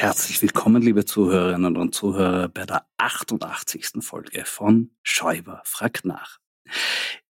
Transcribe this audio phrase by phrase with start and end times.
[0.00, 4.02] Herzlich willkommen, liebe Zuhörerinnen und Zuhörer, bei der 88.
[4.02, 6.38] Folge von Schäuber fragt nach.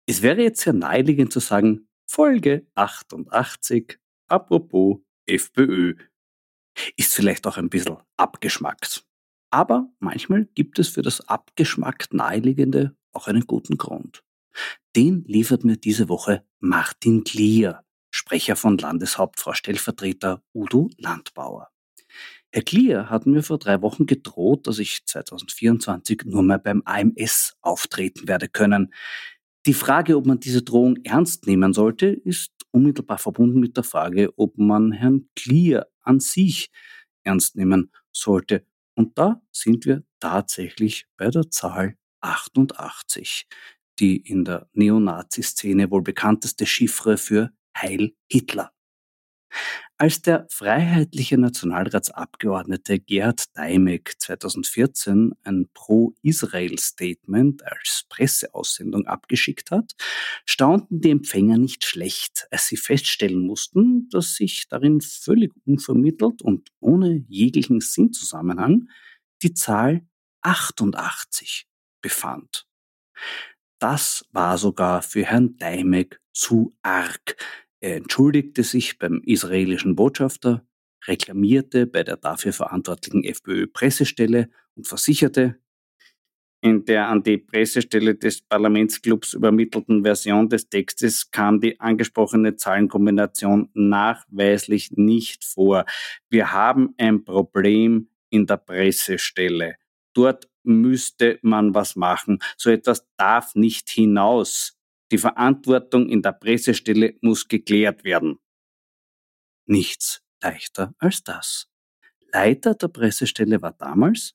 [0.07, 3.99] Es wäre jetzt sehr naheliegend zu sagen, Folge 88,
[4.29, 5.97] apropos FPÖ.
[6.97, 9.05] Ist vielleicht auch ein bisschen abgeschmackt.
[9.51, 14.23] Aber manchmal gibt es für das abgeschmackt Naheliegende auch einen guten Grund.
[14.95, 17.83] Den liefert mir diese Woche Martin Glier,
[18.13, 21.69] Sprecher von Landeshauptfrau Stellvertreter Udo Landbauer.
[22.53, 27.57] Herr Klier hat mir vor drei Wochen gedroht, dass ich 2024 nur mehr beim AMS
[27.61, 28.93] auftreten werde können.
[29.67, 34.37] Die Frage, ob man diese Drohung ernst nehmen sollte, ist unmittelbar verbunden mit der Frage,
[34.37, 36.71] ob man Herrn Klier an sich
[37.23, 38.67] ernst nehmen sollte.
[38.95, 43.47] Und da sind wir tatsächlich bei der Zahl 88,
[43.99, 48.73] die in der Neonazi-Szene wohl bekannteste Chiffre für Heil Hitler.
[50.01, 59.93] Als der freiheitliche Nationalratsabgeordnete Gerhard Daimek 2014 ein Pro-Israel-Statement als Presseaussendung abgeschickt hat,
[60.47, 66.71] staunten die Empfänger nicht schlecht, als sie feststellen mussten, dass sich darin völlig unvermittelt und
[66.81, 68.89] ohne jeglichen Sinnzusammenhang
[69.43, 70.09] die Zahl
[70.41, 71.67] 88
[72.01, 72.67] befand.
[73.79, 77.37] Das war sogar für Herrn Daimek zu arg,
[77.81, 80.67] er entschuldigte sich beim israelischen Botschafter,
[81.07, 85.59] reklamierte bei der dafür verantwortlichen FPÖ-Pressestelle und versicherte,
[86.63, 93.71] in der an die Pressestelle des Parlamentsclubs übermittelten Version des Textes kam die angesprochene Zahlenkombination
[93.73, 95.87] nachweislich nicht vor.
[96.29, 99.77] Wir haben ein Problem in der Pressestelle.
[100.13, 102.41] Dort müsste man was machen.
[102.59, 104.79] So etwas darf nicht hinaus.
[105.11, 108.39] Die Verantwortung in der Pressestelle muss geklärt werden.
[109.67, 111.69] Nichts leichter als das.
[112.33, 114.35] Leiter der Pressestelle war damals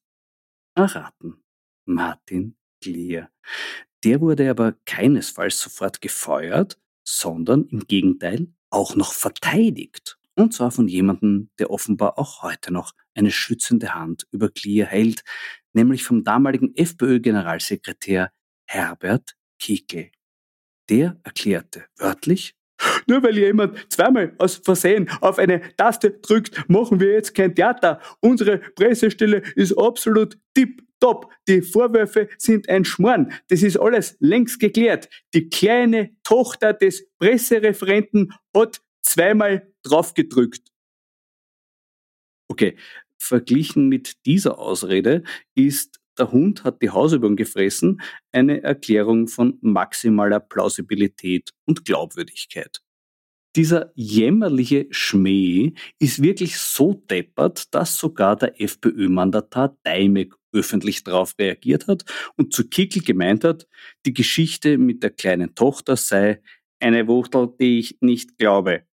[0.75, 1.43] erraten
[1.85, 3.29] Martin Glier.
[4.03, 10.17] Der wurde aber keinesfalls sofort gefeuert, sondern im Gegenteil auch noch verteidigt.
[10.35, 15.23] Und zwar von jemandem, der offenbar auch heute noch eine schützende Hand über Glier hält,
[15.73, 18.31] nämlich vom damaligen FPÖ-Generalsekretär
[18.65, 20.11] Herbert Kickel.
[20.89, 22.55] Der erklärte wörtlich,
[23.07, 28.01] nur weil jemand zweimal aus Versehen auf eine Taste drückt, machen wir jetzt kein Theater.
[28.19, 31.31] Unsere Pressestelle ist absolut tipptopp.
[31.47, 33.31] Die Vorwürfe sind ein Schmarrn.
[33.47, 35.09] Das ist alles längst geklärt.
[35.33, 40.71] Die kleine Tochter des Pressereferenten hat zweimal draufgedrückt.
[42.47, 42.77] Okay,
[43.17, 45.23] verglichen mit dieser Ausrede
[45.55, 48.01] ist der Hund hat die Hausübung gefressen,
[48.31, 52.81] eine Erklärung von maximaler Plausibilität und Glaubwürdigkeit.
[53.55, 61.87] Dieser jämmerliche Schmäh ist wirklich so deppert, dass sogar der FPÖ-Mandatar Deimek öffentlich darauf reagiert
[61.87, 62.03] hat
[62.35, 63.67] und zu Kickel gemeint hat,
[64.05, 66.41] die Geschichte mit der kleinen Tochter sei
[66.79, 68.85] eine Wuchtel, die ich nicht glaube.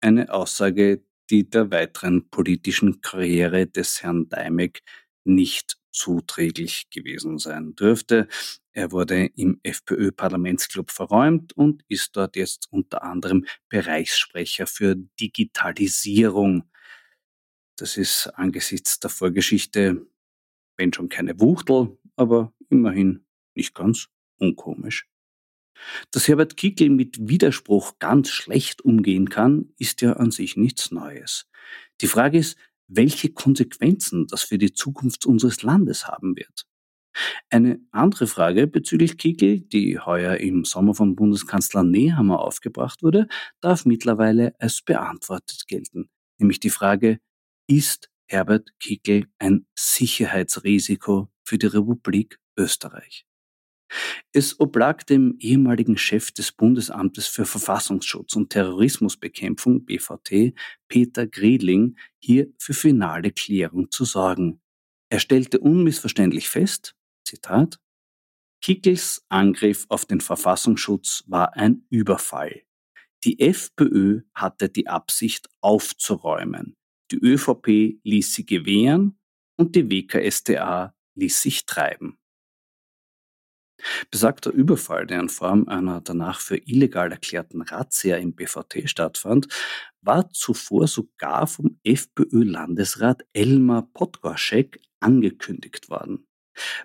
[0.00, 4.82] Eine Aussage, die der weiteren politischen Karriere des Herrn Deimek
[5.24, 8.28] nicht zuträglich gewesen sein dürfte.
[8.72, 16.64] Er wurde im FPÖ-Parlamentsclub verräumt und ist dort jetzt unter anderem Bereichssprecher für Digitalisierung.
[17.76, 20.06] Das ist angesichts der Vorgeschichte,
[20.76, 23.24] wenn schon keine Wuchtel, aber immerhin
[23.54, 25.06] nicht ganz unkomisch.
[26.10, 31.48] Dass Herbert Kickl mit Widerspruch ganz schlecht umgehen kann, ist ja an sich nichts Neues.
[32.00, 32.56] Die Frage ist,
[32.88, 36.64] welche Konsequenzen das für die Zukunft unseres Landes haben wird.
[37.50, 43.28] Eine andere Frage bezüglich Kickl, die heuer im Sommer von Bundeskanzler Nehammer aufgebracht wurde,
[43.60, 46.08] darf mittlerweile als beantwortet gelten,
[46.38, 47.20] nämlich die Frage,
[47.68, 53.24] ist Herbert Kickl ein Sicherheitsrisiko für die Republik Österreich?
[54.32, 60.54] Es oblag dem ehemaligen Chef des Bundesamtes für Verfassungsschutz und Terrorismusbekämpfung BVT,
[60.88, 64.60] Peter Griedling, hier für finale Klärung zu sorgen.
[65.10, 67.78] Er stellte unmissverständlich fest, Zitat,
[68.60, 72.62] Kickels Angriff auf den Verfassungsschutz war ein Überfall.
[73.22, 76.74] Die FPÖ hatte die Absicht aufzuräumen.
[77.10, 79.18] Die ÖVP ließ sie gewähren
[79.56, 82.18] und die WKStA ließ sich treiben.
[84.10, 89.48] Besagter Überfall, der in Form einer danach für illegal erklärten Razzia im BVT stattfand,
[90.00, 96.26] war zuvor sogar vom FPÖ-Landesrat Elmar Podgorschek angekündigt worden.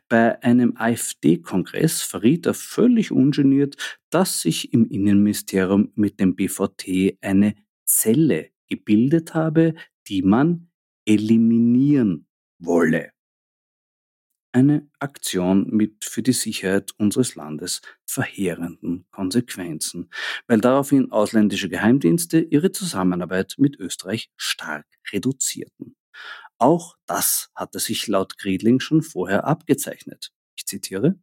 [0.07, 7.55] Bei einem AfD-Kongress verriet er völlig ungeniert, dass sich im Innenministerium mit dem BVT eine
[7.85, 9.75] Zelle gebildet habe,
[10.07, 10.69] die man
[11.05, 13.11] eliminieren wolle
[14.51, 20.09] eine Aktion mit für die Sicherheit unseres Landes verheerenden Konsequenzen,
[20.47, 25.95] weil daraufhin ausländische Geheimdienste ihre Zusammenarbeit mit Österreich stark reduzierten.
[26.57, 30.31] Auch das hatte sich laut Griedling schon vorher abgezeichnet.
[30.57, 31.19] Ich zitiere.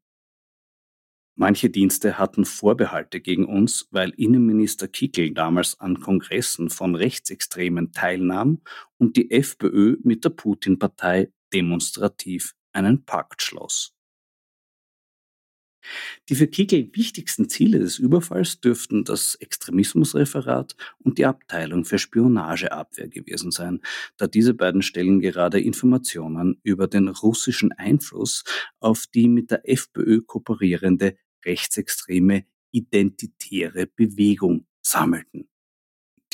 [1.38, 8.62] Manche Dienste hatten Vorbehalte gegen uns, weil Innenminister Kickel damals an Kongressen von Rechtsextremen teilnahm
[8.96, 13.92] und die FPÖ mit der Putin-Partei demonstrativ einen Pakt schloss.
[16.28, 23.08] Die für Kegel wichtigsten Ziele des Überfalls dürften das Extremismusreferat und die Abteilung für Spionageabwehr
[23.08, 23.80] gewesen sein,
[24.16, 28.42] da diese beiden Stellen gerade Informationen über den russischen Einfluss
[28.80, 35.48] auf die mit der FPÖ kooperierende rechtsextreme identitäre Bewegung sammelten.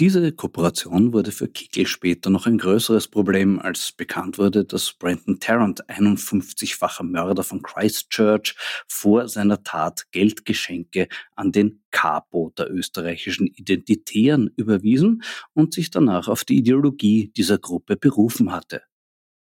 [0.02, 5.38] Diese Kooperation wurde für Kickel später noch ein größeres Problem, als bekannt wurde, dass Brandon
[5.38, 8.56] Tarrant, 51-facher Mörder von Christchurch,
[8.88, 11.06] vor seiner Tat Geldgeschenke
[11.37, 15.22] an den Capo der österreichischen Identitären überwiesen
[15.52, 18.82] und sich danach auf die Ideologie dieser Gruppe berufen hatte.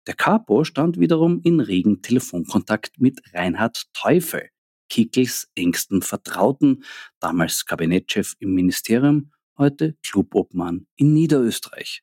[0.06, 4.50] Der Capo stand wiederum in regen Telefonkontakt mit Reinhard Teufel,
[4.90, 6.84] Kickels engsten Vertrauten,
[7.18, 9.30] damals Kabinettchef im Ministerium
[9.60, 12.02] heute Clubobmann in Niederösterreich.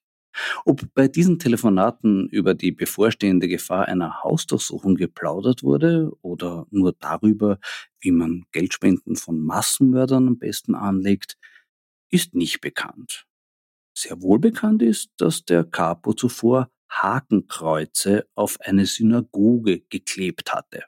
[0.66, 7.60] Ob bei diesen Telefonaten über die bevorstehende Gefahr einer Hausdurchsuchung geplaudert wurde oder nur darüber,
[8.00, 11.38] wie man Geldspenden von Massenmördern am besten anlegt,
[12.12, 13.26] ist nicht bekannt.
[13.98, 20.84] Sehr wohl bekannt ist, dass der Capo zuvor Hakenkreuze auf eine Synagoge geklebt hatte.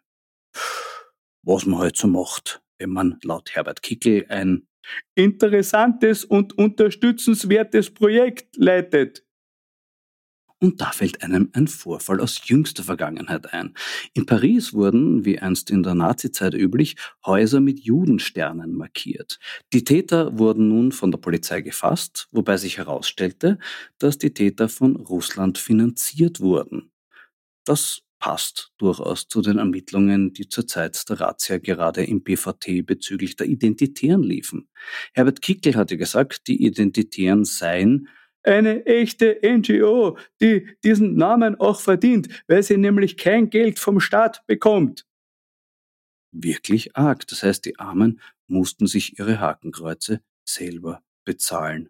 [1.41, 4.68] Was man heute so macht, wenn man laut Herbert Kickel ein
[5.15, 9.23] interessantes und unterstützenswertes Projekt leitet.
[10.61, 13.75] Und da fällt einem ein Vorfall aus jüngster Vergangenheit ein.
[14.13, 19.39] In Paris wurden, wie einst in der Nazizeit üblich, Häuser mit Judensternen markiert.
[19.71, 23.57] Die Täter wurden nun von der Polizei gefasst, wobei sich herausstellte,
[23.99, 26.91] dass die Täter von Russland finanziert wurden.
[27.63, 33.35] Das passt durchaus zu den Ermittlungen, die zur Zeit der Razzia gerade im BVT bezüglich
[33.35, 34.69] der Identitären liefen.
[35.13, 38.09] Herbert Kickel hatte gesagt, die Identitären seien
[38.43, 44.45] eine echte NGO, die diesen Namen auch verdient, weil sie nämlich kein Geld vom Staat
[44.47, 45.05] bekommt.
[46.31, 47.27] Wirklich arg.
[47.27, 51.89] Das heißt, die Armen mussten sich ihre Hakenkreuze selber bezahlen.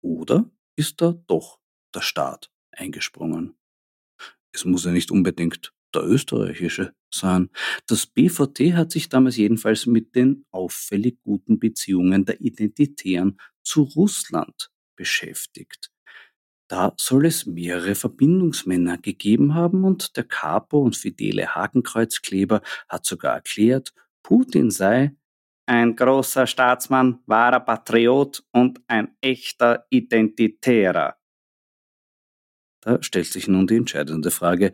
[0.00, 1.60] Oder ist da doch
[1.94, 3.54] der Staat eingesprungen?
[4.52, 7.50] Es muss ja nicht unbedingt der österreichische sein.
[7.86, 14.70] Das BVT hat sich damals jedenfalls mit den auffällig guten Beziehungen der Identitären zu Russland
[14.96, 15.90] beschäftigt.
[16.68, 23.34] Da soll es mehrere Verbindungsmänner gegeben haben und der Capo und fidele Hakenkreuzkleber hat sogar
[23.34, 23.92] erklärt,
[24.22, 25.14] Putin sei
[25.66, 31.16] ein großer Staatsmann, wahrer Patriot und ein echter Identitärer.
[32.82, 34.72] Da stellt sich nun die entscheidende Frage,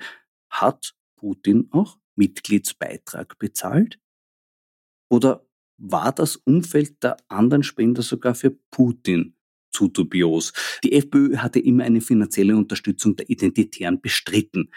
[0.50, 4.00] hat Putin auch Mitgliedsbeitrag bezahlt?
[5.10, 5.46] Oder
[5.78, 9.36] war das Umfeld der anderen Spender sogar für Putin
[9.70, 10.52] zu dubios?
[10.82, 14.70] Die FPÖ hatte immer eine finanzielle Unterstützung der Identitären bestritten.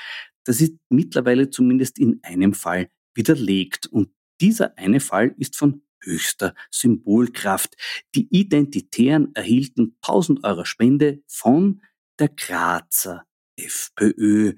[0.46, 4.10] Das ist mittlerweile zumindest in einem Fall widerlegt und
[4.40, 7.76] dieser eine Fall ist von höchster Symbolkraft.
[8.16, 11.82] Die Identitären erhielten 1000 Euro Spende von
[12.22, 13.26] der Grazer
[13.58, 14.54] FPÖ,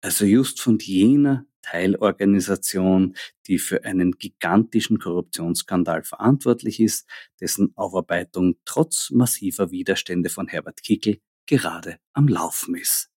[0.00, 3.14] also just von jener Teilorganisation,
[3.46, 7.08] die für einen gigantischen Korruptionsskandal verantwortlich ist,
[7.40, 13.10] dessen Aufarbeitung trotz massiver Widerstände von Herbert Kickel gerade am Laufen ist.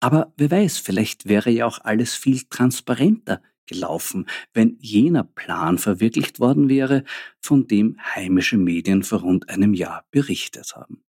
[0.00, 6.38] Aber wer weiß, vielleicht wäre ja auch alles viel transparenter gelaufen, wenn jener Plan verwirklicht
[6.38, 7.04] worden wäre,
[7.40, 11.02] von dem heimische Medien vor rund einem Jahr berichtet haben.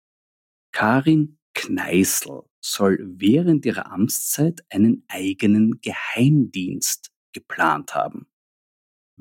[0.72, 8.28] Karin Kneißl soll während ihrer Amtszeit einen eigenen Geheimdienst geplant haben.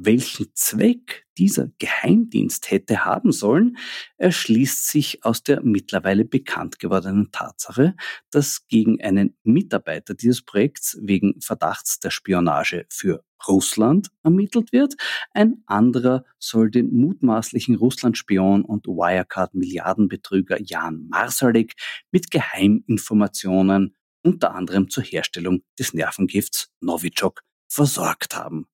[0.00, 3.78] Welchen Zweck dieser Geheimdienst hätte haben sollen,
[4.16, 7.96] erschließt sich aus der mittlerweile bekannt gewordenen Tatsache,
[8.30, 14.94] dass gegen einen Mitarbeiter dieses Projekts wegen Verdachts der Spionage für Russland ermittelt wird.
[15.32, 21.74] Ein anderer soll den mutmaßlichen Russland-Spion und Wirecard-Milliardenbetrüger Jan Marsalik
[22.12, 28.68] mit Geheiminformationen unter anderem zur Herstellung des Nervengifts Novichok versorgt haben.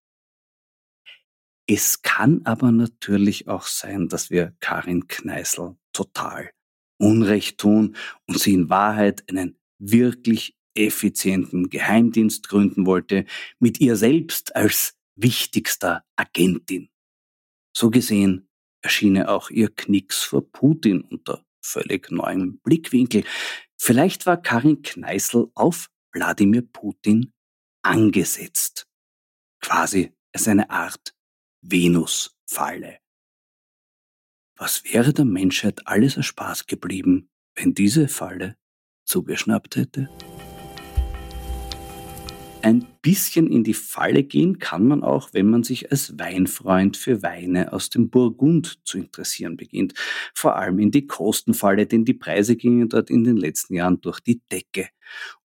[1.66, 6.50] Es kann aber natürlich auch sein, dass wir Karin Kneißl total
[6.99, 13.25] Unrecht tun und sie in Wahrheit einen wirklich effizienten Geheimdienst gründen wollte,
[13.59, 16.90] mit ihr selbst als wichtigster Agentin.
[17.76, 18.49] So gesehen
[18.83, 23.25] erschiene auch ihr Knicks vor Putin unter völlig neuem Blickwinkel.
[23.76, 27.33] Vielleicht war Karin Kneißl auf Wladimir Putin
[27.83, 28.87] angesetzt.
[29.61, 31.14] Quasi als eine Art
[31.66, 32.99] Venus-Falle.
[34.59, 38.56] Was wäre der Menschheit alles als Spaß geblieben, wenn diese Falle
[39.06, 40.11] zugeschnappt hätte?
[42.61, 47.23] Ein bisschen in die Falle gehen kann man auch, wenn man sich als Weinfreund für
[47.23, 49.94] Weine aus dem Burgund zu interessieren beginnt.
[50.35, 54.21] Vor allem in die Kostenfalle, denn die Preise gingen dort in den letzten Jahren durch
[54.21, 54.88] die Decke.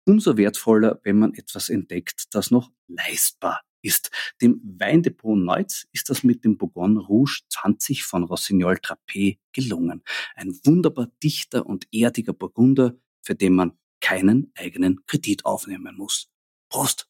[0.04, 4.12] Umso wertvoller, wenn man etwas entdeckt, das noch leistbar ist.
[4.42, 10.04] Dem Weindepot Neutz ist das mit dem Bourgogne Rouge 20 von Rossignol Trappé gelungen.
[10.36, 16.30] Ein wunderbar dichter und erdiger Burgunder, für den man keinen eigenen Kredit aufnehmen muss.
[16.70, 17.08] Prost!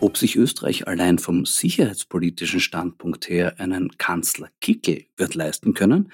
[0.00, 6.12] Ob sich Österreich allein vom sicherheitspolitischen Standpunkt her einen Kanzler Kickel wird leisten können,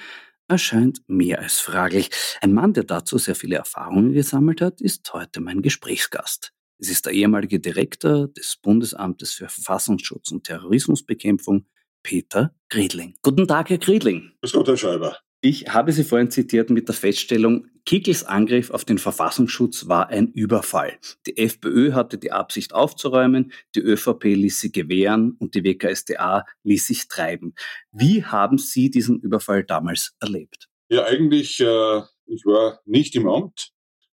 [0.48, 2.10] erscheint mehr als fraglich.
[2.40, 6.52] Ein Mann, der dazu sehr viele Erfahrungen gesammelt hat, ist heute mein Gesprächsgast.
[6.82, 11.64] Es ist der ehemalige Direktor des Bundesamtes für Verfassungsschutz und Terrorismusbekämpfung,
[12.02, 13.14] Peter Griedling.
[13.22, 14.32] Guten Tag, Herr Griedling.
[14.40, 15.16] Grüß Gott, Herr Schreiber.
[15.42, 20.32] Ich habe Sie vorhin zitiert mit der Feststellung, Kickels Angriff auf den Verfassungsschutz war ein
[20.32, 20.98] Überfall.
[21.28, 26.84] Die FPÖ hatte die Absicht aufzuräumen, die ÖVP ließ sie gewähren und die WKSDA ließ
[26.84, 27.54] sich treiben.
[27.92, 30.68] Wie haben Sie diesen Überfall damals erlebt?
[30.88, 33.70] Ja, eigentlich, äh, ich war nicht im Amt.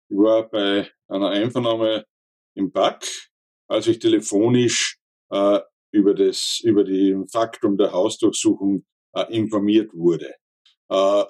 [0.08, 2.06] Ich war bei einer Einvernahme
[2.56, 3.06] im BAC,
[3.68, 4.98] als ich telefonisch
[5.30, 5.60] äh,
[5.92, 8.84] über, das, über die Faktum der Hausdurchsuchung
[9.14, 10.34] äh, informiert wurde.
[10.88, 11.24] Äh,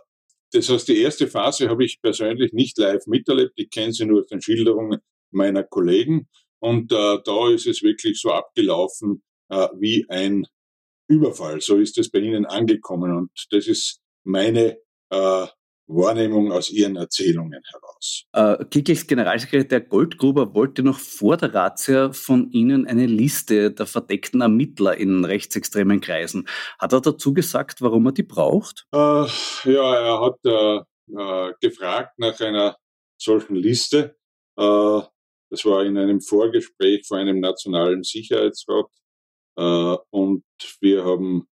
[0.52, 3.52] das heißt, die erste Phase habe ich persönlich nicht live miterlebt.
[3.56, 6.28] Ich kenne sie nur aus den Schilderungen meiner Kollegen.
[6.60, 10.46] Und äh, da ist es wirklich so abgelaufen äh, wie ein
[11.08, 11.60] Überfall.
[11.60, 13.14] So ist es bei Ihnen angekommen.
[13.14, 14.78] Und das ist meine
[15.10, 15.46] äh,
[15.86, 18.24] Wahrnehmung aus Ihren Erzählungen heraus.
[18.32, 24.40] Äh, Kickels Generalsekretär Goldgruber wollte noch vor der Razzia von Ihnen eine Liste der verdeckten
[24.40, 26.48] Ermittler in rechtsextremen Kreisen.
[26.78, 28.86] Hat er dazu gesagt, warum er die braucht?
[28.92, 30.80] Äh, ja, er hat äh,
[31.16, 32.76] äh gefragt nach einer
[33.16, 34.16] solchen Liste.
[34.56, 35.00] Äh,
[35.50, 38.86] das war in einem Vorgespräch vor einem nationalen Sicherheitsrat.
[39.56, 40.44] Äh, und
[40.80, 41.48] wir haben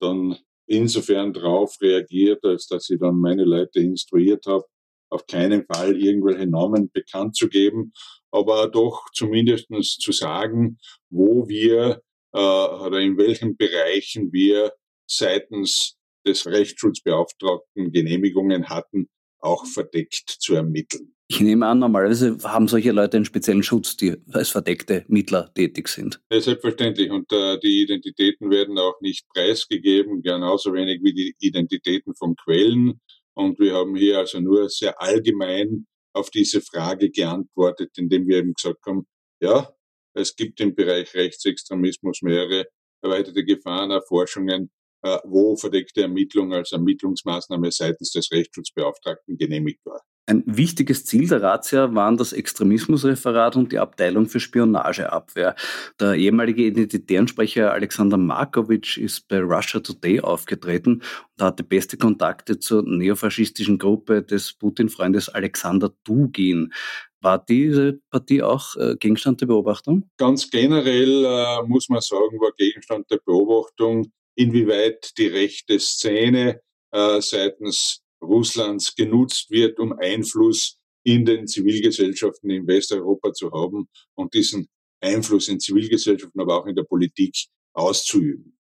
[0.00, 4.64] dann insofern darauf reagiert, als dass ich dann meine Leute instruiert habe,
[5.10, 7.92] auf keinen Fall irgendwelche Namen bekannt zu geben.
[8.30, 9.68] aber doch zumindest
[10.00, 10.78] zu sagen,
[11.08, 12.02] wo wir
[12.32, 14.72] äh, oder in welchen Bereichen wir
[15.08, 21.13] seitens des Rechtsschutzbeauftragten Genehmigungen hatten, auch verdeckt zu ermitteln.
[21.26, 25.88] Ich nehme an, normalerweise haben solche Leute einen speziellen Schutz, die als verdeckte Mittler tätig
[25.88, 26.20] sind.
[26.30, 27.10] Ja, selbstverständlich.
[27.10, 33.00] Und äh, die Identitäten werden auch nicht preisgegeben, genauso wenig wie die Identitäten von Quellen.
[33.32, 38.52] Und wir haben hier also nur sehr allgemein auf diese Frage geantwortet, indem wir eben
[38.52, 39.06] gesagt haben,
[39.40, 39.74] ja,
[40.14, 42.66] es gibt im Bereich Rechtsextremismus mehrere
[43.02, 44.70] erweiterte Gefahrenerforschungen,
[45.02, 50.02] äh, wo verdeckte Ermittlung als Ermittlungsmaßnahme seitens des Rechtsschutzbeauftragten genehmigt war.
[50.26, 55.54] Ein wichtiges Ziel der Razzia waren das Extremismusreferat und die Abteilung für Spionageabwehr.
[56.00, 61.02] Der ehemalige Identitärensprecher Alexander Markovic ist bei Russia Today aufgetreten
[61.36, 66.72] und hatte beste Kontakte zur neofaschistischen Gruppe des Putin-Freundes Alexander Dugin.
[67.20, 70.08] War diese Partie auch äh, Gegenstand der Beobachtung?
[70.16, 76.60] Ganz generell äh, muss man sagen, war Gegenstand der Beobachtung, inwieweit die rechte Szene
[76.92, 84.32] äh, seitens Russlands genutzt wird, um Einfluss in den Zivilgesellschaften in Westeuropa zu haben und
[84.34, 84.68] diesen
[85.00, 87.36] Einfluss in Zivilgesellschaften, aber auch in der Politik
[87.74, 88.58] auszuüben.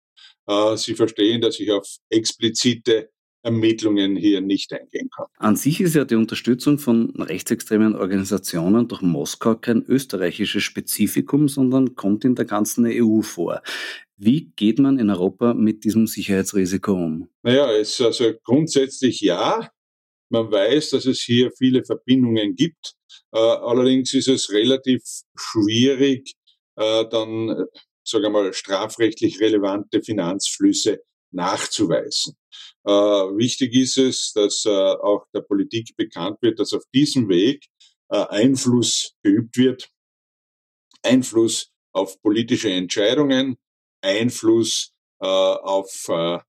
[0.47, 3.09] Äh, Sie verstehen, dass ich auf explizite
[3.41, 5.27] Ermittlungen hier nicht eingehen kann.
[5.37, 11.95] An sich ist ja die Unterstützung von rechtsextremen Organisationen durch Moskau kein österreichisches Spezifikum, sondern
[11.95, 13.61] kommt in der ganzen EU vor.
[14.17, 17.29] Wie geht man in Europa mit diesem Sicherheitsrisiko um?
[17.43, 19.69] Naja, es also grundsätzlich ja.
[20.31, 22.95] Man weiß, dass es hier viele Verbindungen gibt.
[23.31, 25.01] Äh, allerdings ist es relativ
[25.35, 26.33] schwierig,
[26.75, 27.65] äh, dann, äh,
[28.03, 32.37] sagen wir mal, strafrechtlich relevante Finanzflüsse nachzuweisen.
[32.85, 37.65] Äh, wichtig ist es, dass äh, auch der Politik bekannt wird, dass auf diesem Weg
[38.09, 39.89] äh, Einfluss geübt wird,
[41.03, 43.57] Einfluss auf politische Entscheidungen,
[44.01, 46.39] Einfluss äh, auf äh,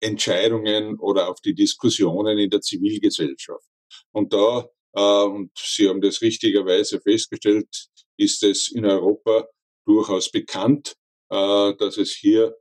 [0.00, 3.68] Entscheidungen oder auf die Diskussionen in der Zivilgesellschaft.
[4.12, 7.68] Und da, äh, und Sie haben das richtigerweise festgestellt,
[8.16, 9.48] ist es in Europa
[9.86, 10.94] durchaus bekannt,
[11.30, 12.56] dass es hier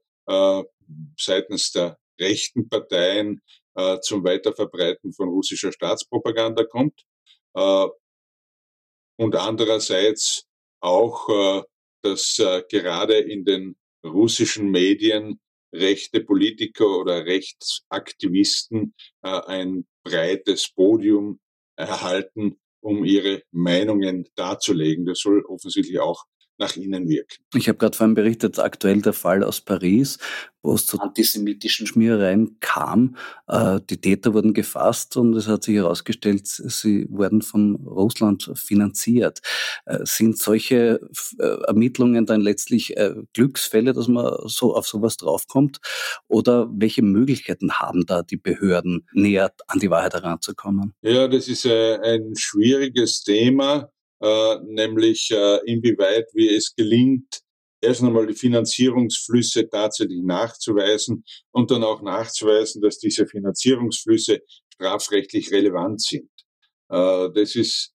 [1.17, 3.41] seitens der rechten Parteien
[3.75, 7.05] äh, zum Weiterverbreiten von russischer Staatspropaganda kommt.
[7.53, 7.87] Äh,
[9.17, 10.45] und andererseits
[10.79, 11.63] auch, äh,
[12.01, 15.39] dass äh, gerade in den russischen Medien
[15.73, 21.39] rechte Politiker oder Rechtsaktivisten äh, ein breites Podium
[21.75, 25.05] erhalten, um ihre Meinungen darzulegen.
[25.05, 26.25] Das soll offensichtlich auch
[26.57, 27.37] nach innen wirken.
[27.53, 30.17] Ich habe gerade vorhin berichtet, aktuell der Fall aus Paris,
[30.63, 33.15] wo es zu antisemitischen Schmierereien kam.
[33.47, 39.39] Äh, die Täter wurden gefasst und es hat sich herausgestellt, sie wurden von Russland finanziert.
[39.85, 40.99] Äh, sind solche
[41.39, 42.95] äh, Ermittlungen dann letztlich
[43.33, 45.79] Glücksfälle, dass man so auf sowas draufkommt?
[46.27, 50.93] Oder welche Möglichkeiten haben da die Behörden, näher an die Wahrheit heranzukommen?
[51.01, 57.41] Ja, das ist ein schwieriges Thema äh, nämlich äh, inwieweit wie es gelingt,
[57.81, 64.41] erst einmal die Finanzierungsflüsse tatsächlich nachzuweisen und dann auch nachzuweisen, dass diese Finanzierungsflüsse
[64.73, 66.29] strafrechtlich relevant sind.
[66.89, 67.93] Äh, das ist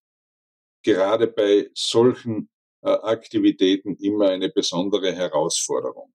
[0.83, 2.49] gerade bei solchen
[2.81, 6.13] äh, Aktivitäten immer eine besondere Herausforderung.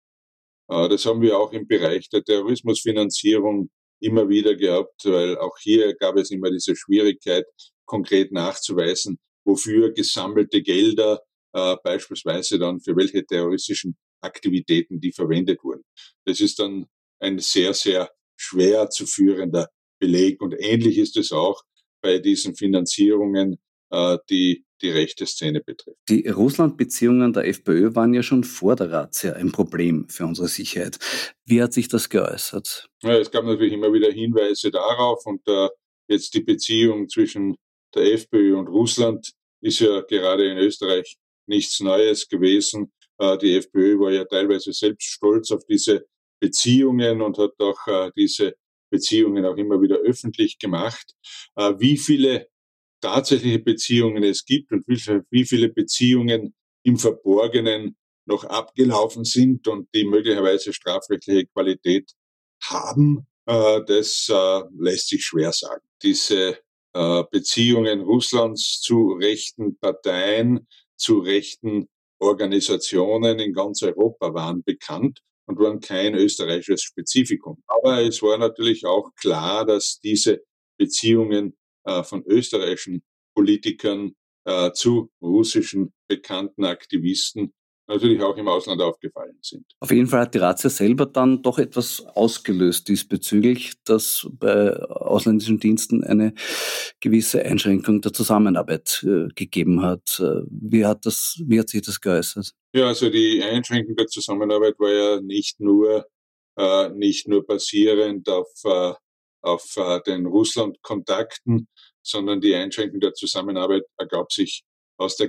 [0.69, 5.95] Äh, das haben wir auch im Bereich der Terrorismusfinanzierung immer wieder gehabt, weil auch hier
[5.97, 7.47] gab es immer diese Schwierigkeit,
[7.85, 9.19] konkret nachzuweisen,
[9.49, 11.21] wofür gesammelte Gelder
[11.53, 15.83] äh, beispielsweise dann für welche terroristischen Aktivitäten die verwendet wurden.
[16.25, 16.87] Das ist dann
[17.21, 20.41] ein sehr, sehr schwer zu führender Beleg.
[20.41, 21.63] Und ähnlich ist es auch
[22.01, 23.59] bei diesen Finanzierungen,
[23.91, 25.99] äh, die die rechte Szene betrifft.
[26.09, 30.99] Die Russland-Beziehungen der FPÖ waren ja schon vor der Razzia ein Problem für unsere Sicherheit.
[31.45, 32.89] Wie hat sich das geäußert?
[33.03, 35.69] Ja, es gab natürlich immer wieder Hinweise darauf und äh,
[36.07, 37.57] jetzt die Beziehung zwischen
[37.95, 42.93] der FPÖ und Russland ist ja gerade in Österreich nichts Neues gewesen.
[43.19, 46.07] Äh, die FPÖ war ja teilweise selbst stolz auf diese
[46.41, 48.55] Beziehungen und hat auch äh, diese
[48.91, 51.15] Beziehungen auch immer wieder öffentlich gemacht.
[51.57, 52.49] Äh, wie viele
[53.01, 60.05] tatsächliche Beziehungen es gibt und wie viele Beziehungen im Verborgenen noch abgelaufen sind und die
[60.05, 62.11] möglicherweise strafrechtliche Qualität
[62.65, 64.31] haben, das
[64.77, 65.87] lässt sich schwer sagen.
[66.03, 66.59] Diese
[66.93, 75.81] Beziehungen Russlands zu rechten Parteien, zu rechten Organisationen in ganz Europa waren bekannt und waren
[75.81, 77.63] kein österreichisches Spezifikum.
[77.67, 80.43] Aber es war natürlich auch klar, dass diese
[80.79, 83.03] Beziehungen äh, von österreichischen
[83.35, 87.55] Politikern äh, zu russischen bekannten Aktivisten
[87.89, 89.65] natürlich auch im Ausland aufgefallen sind.
[89.81, 95.59] Auf jeden Fall hat die Razzia selber dann doch etwas ausgelöst diesbezüglich, dass bei ausländischen
[95.59, 96.35] Diensten eine
[97.01, 100.21] gewisse Einschränkung der Zusammenarbeit äh, gegeben hat.
[100.21, 102.53] Äh, wie hat das, wie hat sich das geäußert?
[102.75, 106.07] Ja, also die Einschränkung der Zusammenarbeit war ja nicht nur
[106.57, 108.93] äh, nicht nur basierend auf äh,
[109.41, 111.69] auf äh, den Russland-Kontakten,
[112.03, 114.65] sondern die Einschränkung der Zusammenarbeit ergab sich
[114.99, 115.29] aus der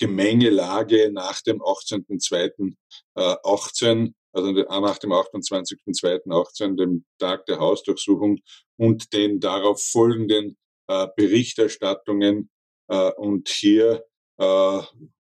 [0.00, 8.38] Gesamtgemengelage nach dem 18.02.18, also nach dem 28.02.18, dem Tag der Hausdurchsuchung
[8.76, 10.56] und den darauf folgenden
[10.88, 12.48] äh, Berichterstattungen.
[12.88, 14.06] Äh, und hier
[14.38, 14.80] äh,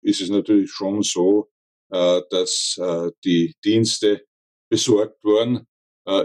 [0.01, 1.51] ist es natürlich schon so,
[1.91, 4.25] äh, dass äh, die Dienste
[4.69, 5.61] besorgt äh,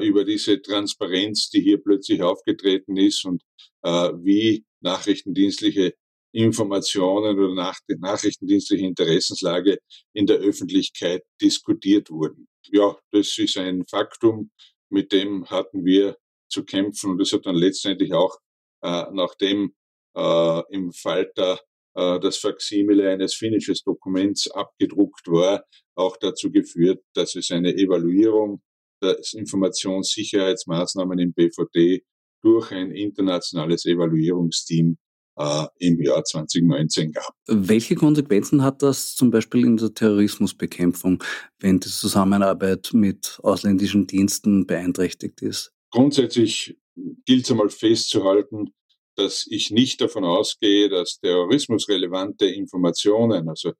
[0.07, 3.43] über diese Transparenz, die hier plötzlich aufgetreten ist und
[3.83, 5.95] äh, wie nachrichtendienstliche
[6.33, 9.79] Informationen oder nach, nachrichtendienstliche Interessenslage
[10.15, 12.49] in der Öffentlichkeit diskutiert wurden.
[12.67, 14.51] Ja, das ist ein Faktum,
[14.91, 16.17] mit dem hatten wir
[16.49, 18.37] zu kämpfen und das hat dann letztendlich auch,
[18.83, 19.75] äh, nachdem
[20.17, 21.61] äh, im Falter
[21.95, 25.65] äh, das Faksimile eines finnisches Dokuments abgedruckt war,
[25.95, 28.63] auch dazu geführt, dass es eine Evaluierung
[29.03, 32.03] des Informationssicherheitsmaßnahmen im BVD
[32.43, 34.97] durch ein internationales Evaluierungsteam
[35.41, 37.35] äh, im Jahr 2019 gab.
[37.47, 41.23] Welche Konsequenzen hat das zum Beispiel in der Terrorismusbekämpfung,
[41.59, 45.73] wenn die Zusammenarbeit mit ausländischen Diensten beeinträchtigt ist?
[45.91, 46.77] Grundsätzlich
[47.25, 48.75] gilt es einmal festzuhalten,
[49.17, 53.73] dass ich nicht davon ausgehe, dass terrorismusrelevante Informationen, also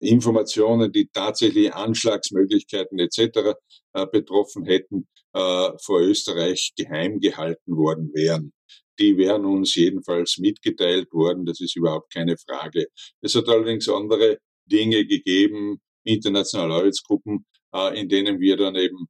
[0.00, 3.54] Informationen, die tatsächlich Anschlagsmöglichkeiten etc.
[3.92, 8.52] Äh, betroffen hätten, äh, vor Österreich geheim gehalten worden wären.
[8.98, 12.86] Die wären uns jedenfalls mitgeteilt worden, das ist überhaupt keine Frage.
[13.20, 19.08] Es hat allerdings andere Dinge gegeben, internationale Arbeitsgruppen, äh, in denen wir dann eben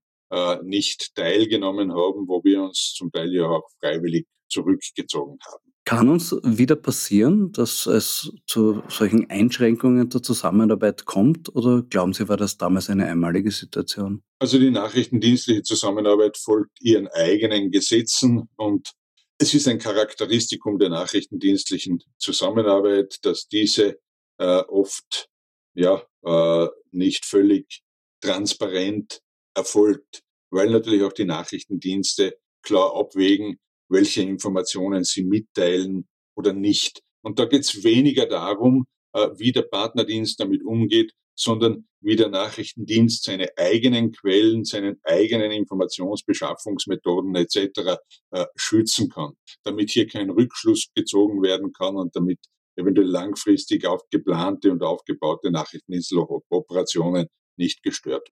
[0.62, 5.72] nicht teilgenommen haben, wo wir uns zum Teil ja auch freiwillig zurückgezogen haben.
[5.84, 12.28] Kann uns wieder passieren, dass es zu solchen Einschränkungen der Zusammenarbeit kommt oder glauben Sie,
[12.28, 14.22] war das damals eine einmalige Situation?
[14.38, 18.92] Also die nachrichtendienstliche Zusammenarbeit folgt ihren eigenen Gesetzen und
[19.38, 23.98] es ist ein Charakteristikum der nachrichtendienstlichen Zusammenarbeit, dass diese
[24.38, 25.28] äh, oft
[25.74, 27.82] ja äh, nicht völlig
[28.20, 29.20] transparent
[29.54, 37.02] erfolgt, weil natürlich auch die Nachrichtendienste klar abwägen, welche Informationen sie mitteilen oder nicht.
[37.22, 42.28] Und da geht es weniger darum, äh, wie der Partnerdienst damit umgeht, sondern wie der
[42.28, 47.98] Nachrichtendienst seine eigenen Quellen, seinen eigenen Informationsbeschaffungsmethoden etc.
[48.30, 49.32] Äh, schützen kann,
[49.64, 52.38] damit hier kein Rückschluss gezogen werden kann und damit
[52.76, 58.28] eventuell langfristig auf geplante und aufgebaute Nachrichtendienstoperationen nicht gestört.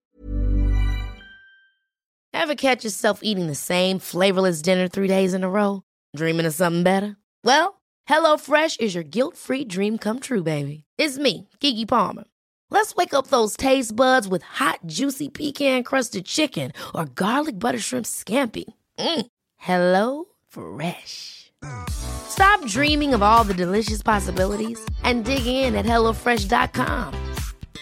[2.32, 5.82] Ever catch yourself eating the same flavorless dinner three days in a row?
[6.16, 7.16] Dreaming of something better?
[7.44, 10.84] Well, HelloFresh is your guilt-free dream come true, baby.
[10.96, 12.24] It's me, Kiki Palmer.
[12.70, 18.06] Let's wake up those taste buds with hot, juicy pecan-crusted chicken or garlic butter shrimp
[18.06, 18.64] scampi.
[18.98, 19.26] Mm.
[19.56, 21.52] Hello Fresh.
[21.90, 27.14] Stop dreaming of all the delicious possibilities and dig in at HelloFresh.com.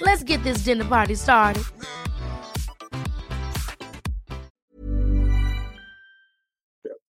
[0.01, 1.65] Let's get this dinner party started.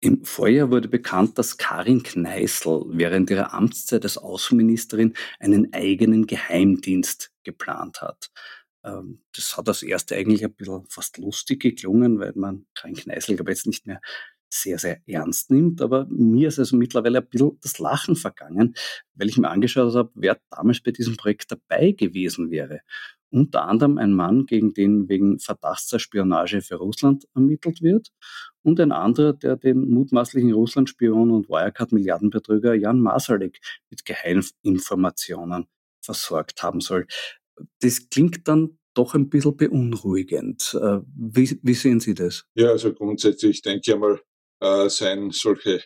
[0.01, 7.32] Im Vorjahr wurde bekannt, dass Karin Kneißl während ihrer Amtszeit als Außenministerin einen eigenen Geheimdienst
[7.43, 8.31] geplant hat.
[8.83, 13.35] Ähm, das hat als erste eigentlich ein bisschen fast lustig geklungen, weil man Karin Kneißl,
[13.35, 14.01] glaube jetzt nicht mehr
[14.49, 15.81] sehr, sehr ernst nimmt.
[15.81, 18.75] Aber mir ist also mittlerweile ein bisschen das Lachen vergangen,
[19.15, 22.81] weil ich mir angeschaut habe, wer damals bei diesem Projekt dabei gewesen wäre
[23.33, 28.09] unter anderem ein Mann, gegen den wegen Verdachts für Russland ermittelt wird
[28.61, 35.65] und ein anderer, der den mutmaßlichen Russland-Spion und Wirecard-Milliardenbetrüger Jan Masalek mit Geheiminformationen
[36.03, 37.07] versorgt haben soll.
[37.81, 40.77] Das klingt dann doch ein bisschen beunruhigend.
[40.79, 42.45] Äh, wie, wie sehen Sie das?
[42.55, 44.21] Ja, also grundsätzlich denke ich einmal,
[44.61, 45.83] äh, seien solche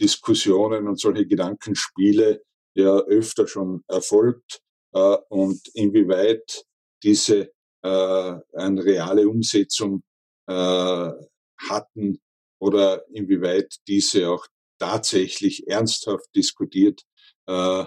[0.00, 2.42] Diskussionen und solche Gedankenspiele
[2.74, 4.60] ja öfter schon erfolgt
[4.92, 6.64] äh, und inwieweit
[7.02, 10.02] diese äh, eine reale Umsetzung
[10.48, 11.10] äh,
[11.58, 12.18] hatten
[12.60, 14.46] oder inwieweit diese auch
[14.78, 17.02] tatsächlich ernsthaft diskutiert
[17.46, 17.84] äh,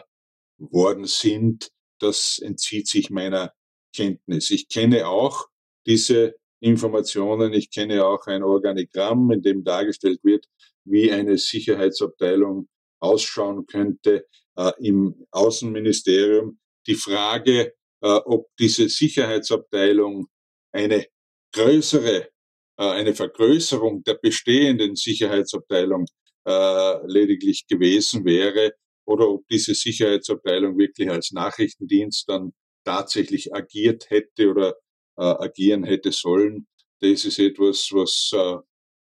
[0.58, 3.54] worden sind, das entzieht sich meiner
[3.96, 4.52] Kenntnis.
[4.52, 5.48] Ich kenne auch
[5.86, 10.46] diese Informationen, ich kenne auch ein Organigramm, in dem dargestellt wird,
[10.86, 12.68] wie eine Sicherheitsabteilung
[13.00, 14.26] ausschauen könnte.
[14.58, 20.28] äh, im Außenministerium die Frage, äh, ob diese Sicherheitsabteilung
[20.72, 21.06] eine
[21.54, 22.30] größere, äh,
[22.78, 26.06] eine Vergrößerung der bestehenden Sicherheitsabteilung
[26.48, 28.74] äh, lediglich gewesen wäre
[29.08, 34.76] oder ob diese Sicherheitsabteilung wirklich als Nachrichtendienst dann tatsächlich agiert hätte oder
[35.18, 36.68] äh, agieren hätte sollen.
[37.00, 38.58] Das ist etwas, was äh,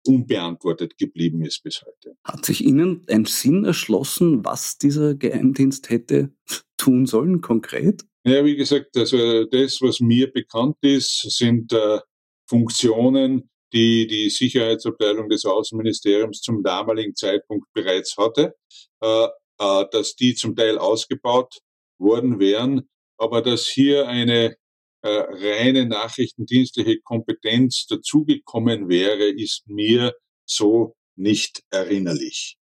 [0.06, 2.16] unbeantwortet geblieben ist bis heute.
[2.24, 6.30] Hat sich Ihnen ein Sinn erschlossen, was dieser Geheimdienst hätte
[6.76, 8.02] tun sollen konkret?
[8.24, 12.00] Ja, wie gesagt, also das, was mir bekannt ist, sind äh,
[12.48, 18.54] Funktionen, die die Sicherheitsabteilung des Außenministeriums zum damaligen Zeitpunkt bereits hatte,
[19.00, 21.58] äh, äh, dass die zum Teil ausgebaut
[21.98, 24.56] worden wären, aber dass hier eine
[25.02, 30.14] äh, reine nachrichtendienstliche Kompetenz dazugekommen wäre, ist mir
[30.46, 32.56] so nicht erinnerlich.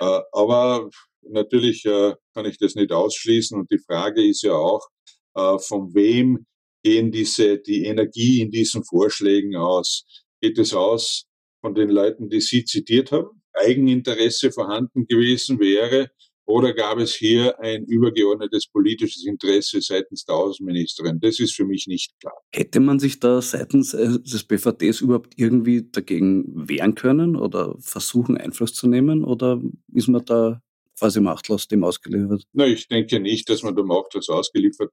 [0.00, 0.90] Äh, aber
[1.22, 4.86] natürlich äh, kann ich das nicht ausschließen und die Frage ist ja auch,
[5.34, 6.46] äh, von wem
[6.82, 10.04] gehen diese, die Energie in diesen Vorschlägen aus?
[10.40, 11.26] Geht es aus
[11.60, 13.42] von den Leuten, die Sie zitiert haben?
[13.54, 16.10] Eigeninteresse vorhanden gewesen wäre
[16.46, 21.18] oder gab es hier ein übergeordnetes politisches Interesse seitens der Außenministerin?
[21.20, 22.40] Das ist für mich nicht klar.
[22.54, 28.36] Hätte man sich da seitens äh, des BVDs überhaupt irgendwie dagegen wehren können oder versuchen,
[28.36, 29.24] Einfluss zu nehmen?
[29.24, 29.60] Oder
[29.92, 30.62] ist man da
[30.96, 32.44] quasi machtlos dem ausgeliefert?
[32.52, 34.92] Na, ich denke nicht, dass man da machtlos ausgeliefert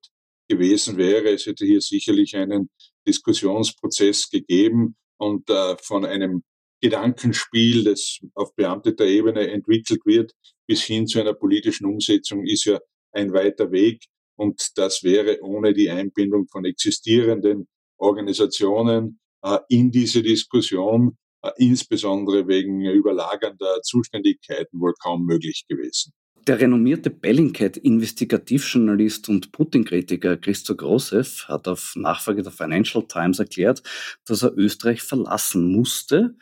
[0.50, 1.30] gewesen wäre.
[1.30, 2.70] Es hätte hier sicherlich einen
[3.08, 6.44] Diskussionsprozess gegeben und äh, von einem
[6.82, 10.34] Gedankenspiel, das auf beamteter Ebene entwickelt wird,
[10.68, 12.80] bis hin zu einer politischen Umsetzung ist ja
[13.12, 14.06] ein weiter Weg.
[14.36, 22.48] Und das wäre ohne die Einbindung von existierenden Organisationen äh, in diese Diskussion, äh, insbesondere
[22.48, 26.14] wegen überlagernder Zuständigkeiten, wohl kaum möglich gewesen.
[26.48, 33.82] Der renommierte Bellingcat-Investigativjournalist und Putin-Kritiker Christo Grosev hat auf Nachfrage der Financial Times erklärt,
[34.26, 36.36] dass er Österreich verlassen musste,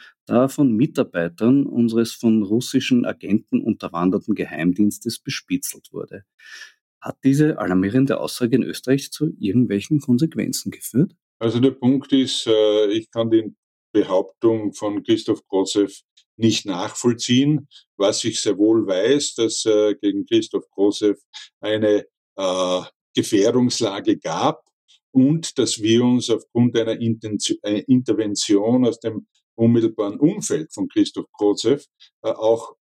[0.49, 6.23] von Mitarbeitern unseres von russischen Agenten unterwanderten Geheimdienstes bespitzelt wurde.
[7.01, 11.15] Hat diese alarmierende Aussage in Österreich zu irgendwelchen Konsequenzen geführt?
[11.39, 13.55] Also der Punkt ist, äh, ich kann die
[13.91, 16.01] Behauptung von Christoph Grosev
[16.37, 17.67] nicht nachvollziehen.
[17.97, 21.19] Was ich sehr wohl weiß, dass äh, gegen Christoph Grosev
[21.59, 22.05] eine
[22.37, 22.81] äh,
[23.15, 24.63] Gefährdungslage gab
[25.11, 31.79] und dass wir uns aufgrund einer Intervention aus dem unmittelbaren Umfeld von Christoph Grozew
[32.23, 32.75] äh, auch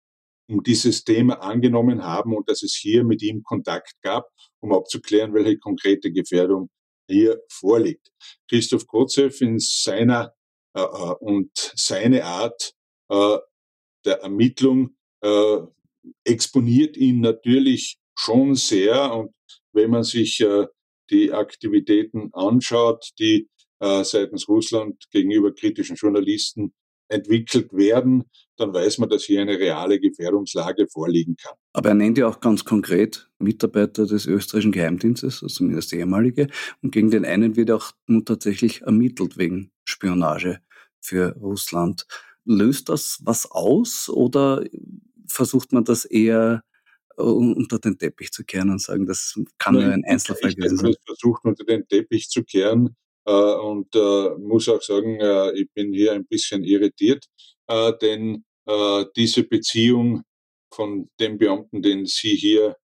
[0.51, 4.29] um dieses Thema angenommen haben und dass es hier mit ihm Kontakt gab,
[4.61, 6.71] um abzuklären, welche konkrete Gefährdung
[7.07, 8.11] hier vorliegt.
[8.49, 10.33] Christoph Grozew in seiner
[10.75, 12.73] äh, äh, und seine Art
[13.11, 13.39] äh,
[14.05, 15.59] der Ermittlung äh,
[16.25, 19.35] exponiert ihn natürlich schon sehr und
[19.73, 20.67] wenn man sich äh,
[21.11, 23.49] die Aktivitäten anschaut, die
[23.81, 26.73] äh, seitens Russland gegenüber kritischen Journalisten
[27.09, 28.25] entwickelt werden,
[28.57, 31.55] dann weiß man, dass hier eine reale Gefährdungslage vorliegen kann.
[31.73, 36.49] Aber er nennt ja auch ganz konkret Mitarbeiter des österreichischen Geheimdienstes, also zumindest ehemalige,
[36.83, 40.61] und gegen den einen wird auch nun tatsächlich ermittelt wegen Spionage
[41.01, 42.07] für Russland.
[42.45, 44.65] Löst das was aus oder
[45.27, 46.63] versucht man das eher
[47.17, 50.95] äh, unter den Teppich zu kehren und sagen, das kann nur ein Einzelfall gewesen sein?
[51.07, 52.97] versucht unter den Teppich zu kehren
[53.31, 55.21] und äh, muss auch sagen,
[55.55, 57.27] ich bin hier ein bisschen irritiert,
[58.03, 58.45] denn
[59.17, 60.23] diese Beziehung
[60.73, 62.77] von dem Beamten, den Sie hier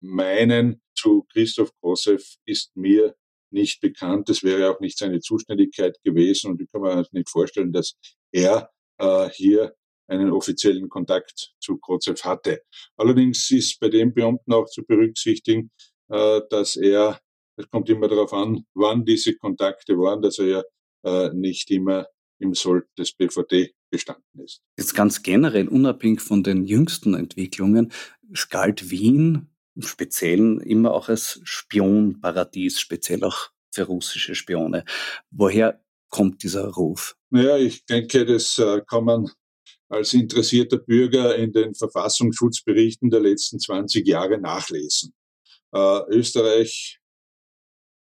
[0.00, 3.14] meinen, zu Christoph Grosev ist mir
[3.50, 4.28] nicht bekannt.
[4.28, 7.94] Das wäre auch nicht seine Zuständigkeit gewesen und ich kann mir nicht vorstellen, dass
[8.32, 9.74] er äh, hier
[10.08, 12.62] einen offiziellen Kontakt zu Krozev hatte.
[12.96, 15.70] Allerdings ist bei dem Beamten auch zu berücksichtigen,
[16.08, 17.18] äh, dass er,
[17.60, 20.62] es kommt immer darauf an, wann diese Kontakte waren, dass er ja
[21.04, 22.06] äh, nicht immer
[22.38, 24.62] im Soll des BVD bestanden ist.
[24.78, 27.92] Jetzt ganz generell, unabhängig von den jüngsten Entwicklungen,
[28.48, 34.84] galt Wien im Speziellen immer auch als Spionparadies, speziell auch für russische Spione.
[35.30, 37.16] Woher kommt dieser Ruf?
[37.30, 39.30] Naja, ich denke, das äh, kann man
[39.88, 45.12] als interessierter Bürger in den Verfassungsschutzberichten der letzten 20 Jahre nachlesen.
[45.72, 46.99] Äh, Österreich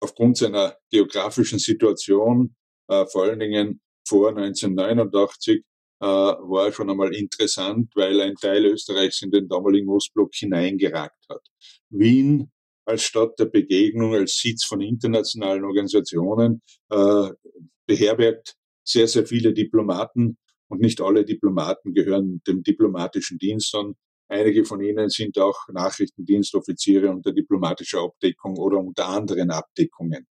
[0.03, 2.55] aufgrund seiner geografischen Situation,
[2.89, 5.63] äh, vor allen Dingen vor 1989,
[6.01, 11.41] äh, war schon einmal interessant, weil ein Teil Österreichs in den damaligen Ostblock hineingeragt hat.
[11.89, 12.51] Wien
[12.85, 17.29] als Stadt der Begegnung, als Sitz von internationalen Organisationen, äh,
[17.87, 20.37] beherbergt sehr, sehr viele Diplomaten
[20.67, 23.95] und nicht alle Diplomaten gehören dem diplomatischen Dienst an.
[24.33, 30.27] Einige von ihnen sind auch Nachrichtendienstoffiziere unter diplomatischer Abdeckung oder unter anderen Abdeckungen.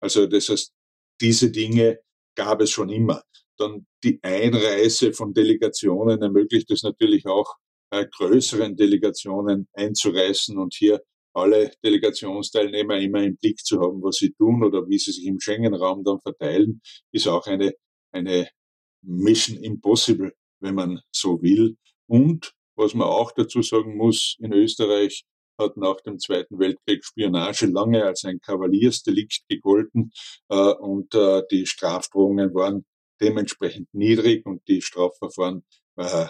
[0.00, 0.72] Also das heißt,
[1.20, 1.98] diese Dinge
[2.34, 3.22] gab es schon immer.
[3.58, 7.54] Dann die Einreise von Delegationen ermöglicht es natürlich auch,
[7.90, 11.02] äh, größeren Delegationen einzureißen und hier
[11.34, 15.40] alle Delegationsteilnehmer immer im Blick zu haben, was sie tun oder wie sie sich im
[15.40, 16.80] Schengen-Raum dann verteilen,
[17.12, 17.74] ist auch eine,
[18.12, 18.48] eine
[19.02, 21.76] Mission Impossible, wenn man so will.
[22.06, 25.24] Und was man auch dazu sagen muss, in Österreich
[25.58, 30.12] hat nach dem Zweiten Weltkrieg Spionage lange als ein Kavaliersdelikt gegolten
[30.48, 32.84] äh, und äh, die Strafdrohungen waren
[33.20, 35.64] dementsprechend niedrig und die Strafverfahren
[35.96, 36.26] äh,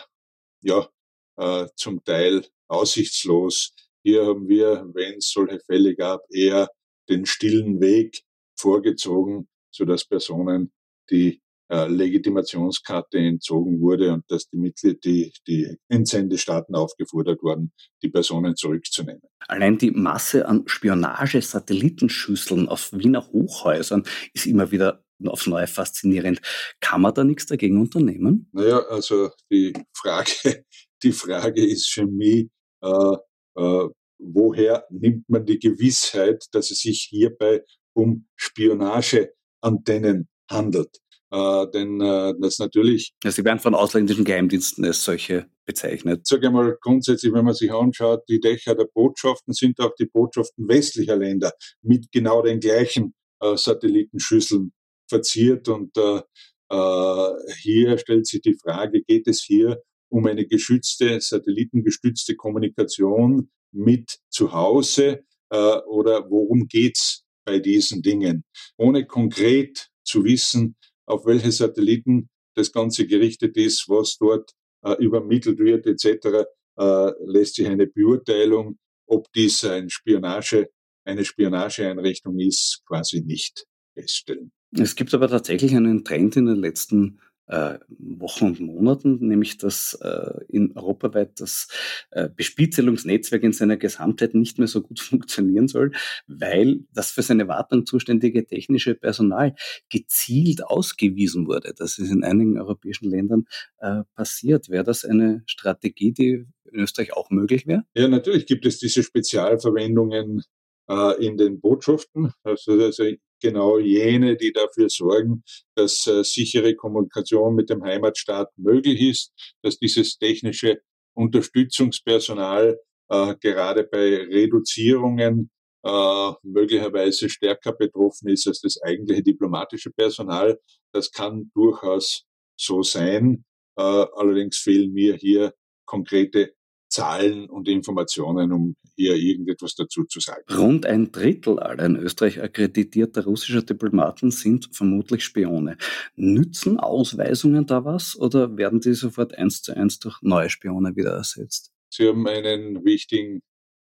[0.62, 0.88] ja
[1.37, 3.74] äh, zum Teil aussichtslos.
[4.02, 6.68] Hier haben wir, wenn es solche Fälle gab, eher
[7.09, 8.22] den stillen Weg
[8.57, 10.72] vorgezogen, so dass Personen,
[11.11, 11.40] die
[11.73, 18.57] äh, Legitimationskarte entzogen wurde und dass die Mitglieder, die, die Entsendestaaten aufgefordert wurden, die Personen
[18.57, 19.23] zurückzunehmen.
[19.49, 24.05] Allein die Masse an Spionage-Satellitenschüsseln auf Wiener Hochhäusern
[24.35, 26.43] ist immer wieder aufs Neue faszinierend.
[26.81, 28.51] Kann man da nichts dagegen unternehmen?
[28.53, 30.31] Naja, also die Frage,
[31.03, 32.51] die Frage ist für mich,
[32.83, 33.17] äh,
[33.57, 40.99] äh, woher nimmt man die Gewissheit, dass es sich hierbei um Spionageantennen handelt?
[41.33, 43.14] Äh, denn äh, das natürlich.
[43.25, 46.27] Ja, sie werden von ausländischen Geheimdiensten als solche bezeichnet.
[46.27, 50.68] Sage einmal grundsätzlich, wenn man sich anschaut, die Dächer der Botschaften sind auch die Botschaften
[50.68, 54.73] westlicher Länder mit genau den gleichen äh, Satellitenschüsseln
[55.09, 55.68] verziert.
[55.68, 56.21] Und äh,
[56.68, 57.31] äh,
[57.62, 64.53] hier stellt sich die Frage, geht es hier um eine geschützte, satellitengestützte Kommunikation mit zu
[64.53, 68.45] Hause äh, oder worum geht's bei diesen Dingen?
[68.77, 74.53] Ohne konkret zu wissen, auf welche Satelliten das Ganze gerichtet ist, was dort
[74.85, 76.47] äh, übermittelt wird etc.,
[76.79, 80.71] äh, lässt sich eine Beurteilung, ob dies ein Spionage,
[81.05, 84.53] eine Spionageeinrichtung ist, quasi nicht feststellen.
[84.75, 87.21] Es gibt aber tatsächlich einen Trend in den letzten
[87.53, 91.69] äh, Wochen und Monaten, nämlich dass äh, in europaweit das
[92.11, 95.93] äh, Bespitzelungsnetzwerk in seiner Gesamtheit nicht mehr so gut funktionieren soll,
[96.27, 99.55] weil das für seine Wartung zuständige technische Personal
[99.91, 101.75] gezielt ausgewiesen wurde.
[101.77, 103.45] Das ist in einigen europäischen Ländern
[103.79, 104.71] äh, passiert.
[104.71, 107.85] Wäre das eine Strategie, die in Österreich auch möglich wäre?
[107.95, 110.43] Ja, natürlich gibt es diese Spezialverwendungen
[110.88, 112.33] äh, in den Botschaften.
[112.45, 113.05] Also, also
[113.42, 115.42] genau jene, die dafür sorgen,
[115.74, 120.81] dass äh, sichere Kommunikation mit dem Heimatstaat möglich ist, dass dieses technische
[121.14, 122.78] Unterstützungspersonal
[123.11, 125.50] äh, gerade bei Reduzierungen
[125.85, 130.59] äh, möglicherweise stärker betroffen ist als das eigentliche diplomatische Personal.
[130.92, 132.24] Das kann durchaus
[132.57, 133.44] so sein.
[133.76, 136.55] Äh, allerdings fehlen mir hier konkrete
[136.92, 140.44] Zahlen und Informationen, um hier irgendetwas dazu zu sagen.
[140.55, 145.78] Rund ein Drittel aller in Österreich akkreditierter russischer Diplomaten sind vermutlich Spione.
[146.16, 151.12] Nützen Ausweisungen da was oder werden die sofort eins zu eins durch neue Spione wieder
[151.12, 151.72] ersetzt?
[151.88, 153.40] Sie haben einen wichtigen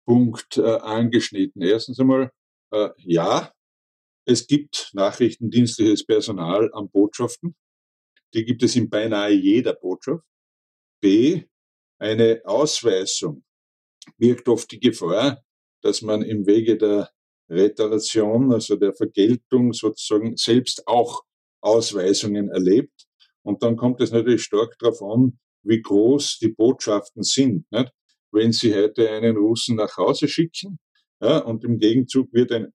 [0.05, 1.61] Punkt äh, angeschnitten.
[1.61, 2.31] Erstens einmal,
[2.71, 3.51] äh, ja,
[4.25, 7.55] es gibt nachrichtendienstliches Personal an Botschaften.
[8.33, 10.23] Die gibt es in beinahe jeder Botschaft.
[10.99, 11.43] B,
[11.99, 13.43] eine Ausweisung
[14.17, 15.43] birgt oft die Gefahr,
[15.81, 17.09] dass man im Wege der
[17.49, 21.23] Retaration, also der Vergeltung sozusagen selbst auch
[21.61, 23.07] Ausweisungen erlebt.
[23.43, 27.69] Und dann kommt es natürlich stark darauf an, wie groß die Botschaften sind.
[27.71, 27.91] Nicht?
[28.31, 30.79] Wenn Sie heute einen Russen nach Hause schicken
[31.21, 32.73] ja, und im Gegenzug wird ein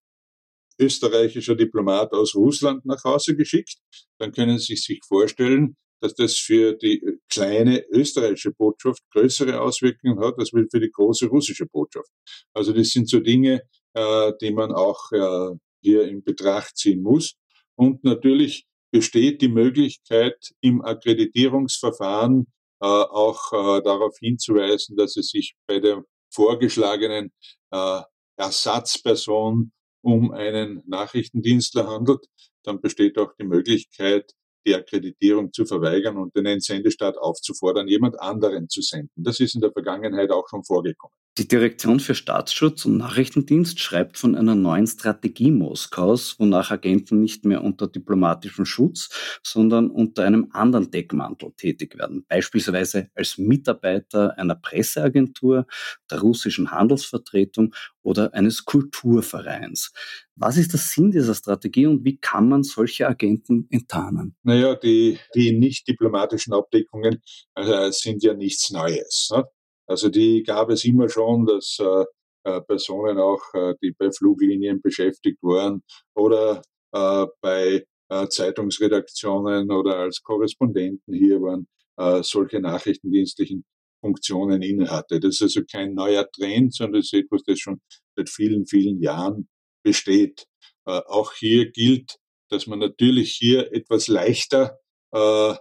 [0.79, 3.77] österreichischer Diplomat aus Russland nach Hause geschickt,
[4.19, 10.35] dann können Sie sich vorstellen, dass das für die kleine österreichische Botschaft größere Auswirkungen hat
[10.37, 12.11] als für die große russische Botschaft.
[12.53, 13.63] Also das sind so Dinge,
[13.95, 17.35] äh, die man auch äh, hier in Betracht ziehen muss.
[17.77, 22.47] Und natürlich besteht die Möglichkeit im Akkreditierungsverfahren
[22.81, 27.33] äh, auch äh, darauf hinzuweisen, dass es sich bei der vorgeschlagenen
[27.71, 28.01] äh,
[28.37, 32.27] Ersatzperson um einen Nachrichtendienstler handelt.
[32.65, 34.33] Dann besteht auch die Möglichkeit,
[34.67, 39.23] die Akkreditierung zu verweigern und den Entsendestaat aufzufordern, jemand anderen zu senden.
[39.23, 41.15] Das ist in der Vergangenheit auch schon vorgekommen.
[41.39, 47.47] Die Direktion für Staatsschutz und Nachrichtendienst schreibt von einer neuen Strategie Moskaus, wonach Agenten nicht
[47.47, 54.57] mehr unter diplomatischem Schutz, sondern unter einem anderen Deckmantel tätig werden, beispielsweise als Mitarbeiter einer
[54.57, 55.67] Presseagentur,
[56.11, 59.95] der russischen Handelsvertretung oder eines Kulturvereins.
[60.37, 64.37] Was ist der Sinn dieser Strategie und wie kann man solche Agenten enttarnen?
[64.43, 67.23] Naja, die, die nicht diplomatischen Abdeckungen
[67.55, 69.31] äh, sind ja nichts Neues.
[69.33, 69.45] Ne?
[69.87, 72.05] Also die gab es immer schon, dass äh,
[72.45, 75.83] äh, Personen auch, äh, die bei Fluglinien beschäftigt waren
[76.15, 76.63] oder
[76.93, 81.67] äh, bei äh, Zeitungsredaktionen oder als Korrespondenten hier waren,
[81.99, 83.65] äh, solche nachrichtendienstlichen
[84.01, 85.21] Funktionen innehatte.
[85.21, 87.81] Das ist also kein neuer Trend, sondern es ist etwas, das schon
[88.17, 89.49] seit vielen, vielen Jahren
[89.85, 90.47] besteht.
[90.87, 92.17] Äh, auch hier gilt,
[92.51, 94.79] dass man natürlich hier etwas leichter
[95.15, 95.55] äh,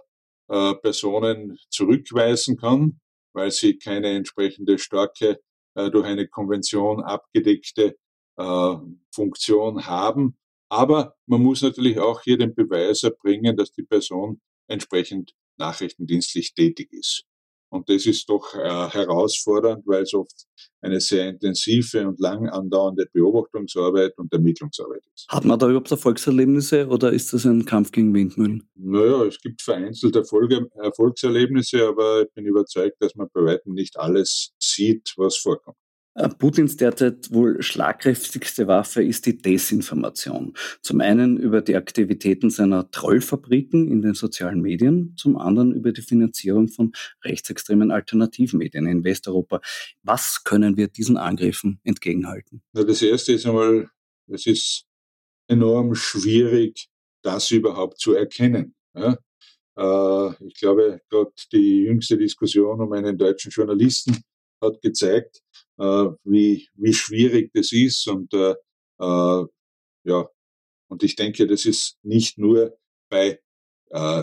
[0.48, 3.00] äh, Personen zurückweisen kann,
[3.32, 5.40] weil sie keine entsprechende starke,
[5.74, 7.96] äh, durch eine Konvention abgedeckte
[8.36, 8.76] äh,
[9.14, 10.36] Funktion haben.
[10.68, 16.92] Aber man muss natürlich auch hier den Beweis erbringen, dass die Person entsprechend nachrichtendienstlich tätig
[16.92, 17.24] ist.
[17.72, 18.58] Und das ist doch äh,
[18.90, 20.46] herausfordernd, weil es oft
[20.82, 25.26] eine sehr intensive und lang andauernde Beobachtungsarbeit und Ermittlungsarbeit ist.
[25.30, 28.68] Hat man da überhaupt Erfolgserlebnisse oder ist das ein Kampf gegen Windmühlen?
[28.74, 33.98] Naja, es gibt vereinzelt Erfolge, Erfolgserlebnisse, aber ich bin überzeugt, dass man bei weitem nicht
[33.98, 35.78] alles sieht, was vorkommt.
[36.14, 40.54] Äh, Putins derzeit wohl schlagkräftigste Waffe ist die Desinformation.
[40.82, 46.02] Zum einen über die Aktivitäten seiner Trollfabriken in den sozialen Medien, zum anderen über die
[46.02, 46.92] Finanzierung von
[47.24, 49.60] rechtsextremen Alternativmedien in Westeuropa.
[50.02, 52.62] Was können wir diesen Angriffen entgegenhalten?
[52.72, 53.88] Na, das erste ist einmal,
[54.26, 54.84] es ist
[55.48, 56.88] enorm schwierig,
[57.22, 58.74] das überhaupt zu erkennen.
[58.94, 59.16] Ja?
[59.78, 64.22] Äh, ich glaube, gerade die jüngste Diskussion um einen deutschen Journalisten
[64.60, 65.41] hat gezeigt,
[66.24, 68.06] wie, wie schwierig das ist.
[68.08, 68.54] Und äh,
[69.00, 69.44] äh,
[70.04, 70.28] ja,
[70.88, 72.76] und ich denke, das ist nicht nur
[73.08, 73.40] bei
[73.90, 74.22] äh,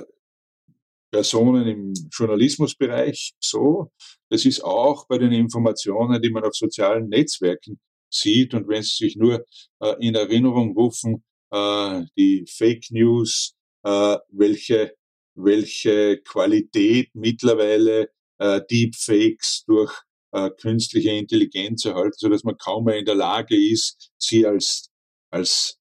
[1.12, 3.92] Personen im Journalismusbereich so,
[4.30, 7.80] das ist auch bei den Informationen, die man auf sozialen Netzwerken
[8.14, 8.54] sieht.
[8.54, 9.46] Und wenn Sie sich nur
[9.80, 14.96] äh, in Erinnerung rufen, äh, die Fake News, äh, welche,
[15.36, 19.94] welche Qualität mittlerweile äh, Deepfakes durch
[20.32, 24.90] äh, künstliche Intelligenz erhalten, so dass man kaum mehr in der Lage ist, sie als,
[25.32, 25.80] als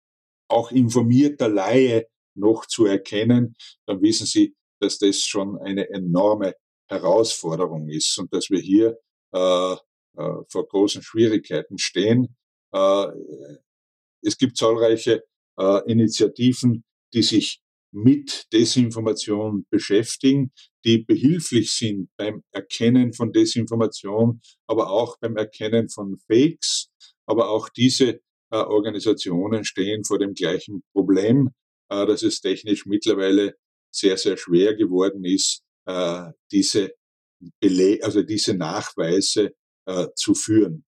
[0.48, 3.54] auch informierter Laie noch zu erkennen,
[3.86, 6.54] dann wissen Sie, dass das schon eine enorme
[6.88, 8.98] Herausforderung ist und dass wir hier
[9.34, 12.36] äh, äh, vor großen Schwierigkeiten stehen.
[12.72, 13.06] Äh,
[14.22, 15.24] es gibt zahlreiche
[15.58, 17.60] äh, Initiativen, die sich
[18.02, 20.52] mit Desinformation beschäftigen,
[20.84, 26.90] die behilflich sind beim Erkennen von Desinformation, aber auch beim Erkennen von Fakes.
[27.26, 28.20] Aber auch diese
[28.50, 31.50] äh, Organisationen stehen vor dem gleichen Problem,
[31.90, 33.56] äh, dass es technisch mittlerweile
[33.90, 36.92] sehr, sehr schwer geworden ist, äh, diese
[37.60, 39.52] Bele also diese Nachweise
[39.86, 40.84] äh, zu führen.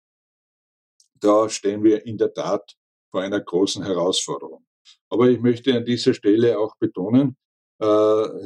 [1.20, 2.76] Da stehen wir in der Tat
[3.10, 4.64] vor einer großen Herausforderung.
[5.10, 7.36] Aber ich möchte an dieser Stelle auch betonen,
[7.80, 7.86] äh,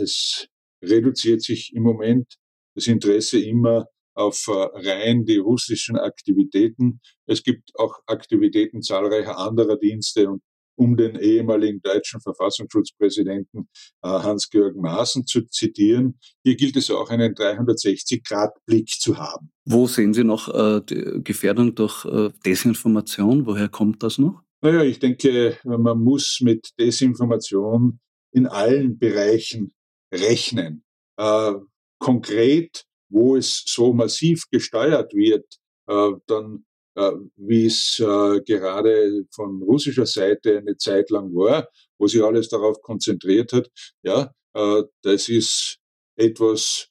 [0.02, 0.46] es
[0.82, 2.34] reduziert sich im Moment
[2.74, 4.52] das Interesse immer auf äh,
[4.88, 7.00] rein die russischen Aktivitäten.
[7.26, 10.42] Es gibt auch Aktivitäten zahlreicher anderer Dienste und
[10.76, 13.68] um den ehemaligen deutschen Verfassungsschutzpräsidenten
[14.02, 19.50] äh, Hans-Georg Maaßen zu zitieren, hier gilt es auch einen 360-Grad-Blick zu haben.
[19.64, 23.46] Wo sehen Sie noch äh, die Gefährdung durch äh, Desinformation?
[23.46, 24.42] Woher kommt das noch?
[24.64, 28.00] Naja, ich denke, man muss mit Desinformation
[28.32, 29.74] in allen Bereichen
[30.10, 30.84] rechnen.
[31.18, 31.52] Äh,
[31.98, 35.44] konkret, wo es so massiv gesteuert wird,
[35.86, 42.06] äh, dann äh, wie es äh, gerade von russischer Seite eine Zeit lang war, wo
[42.06, 43.68] sich alles darauf konzentriert hat,
[44.02, 45.76] ja, äh, das ist
[46.16, 46.88] etwas,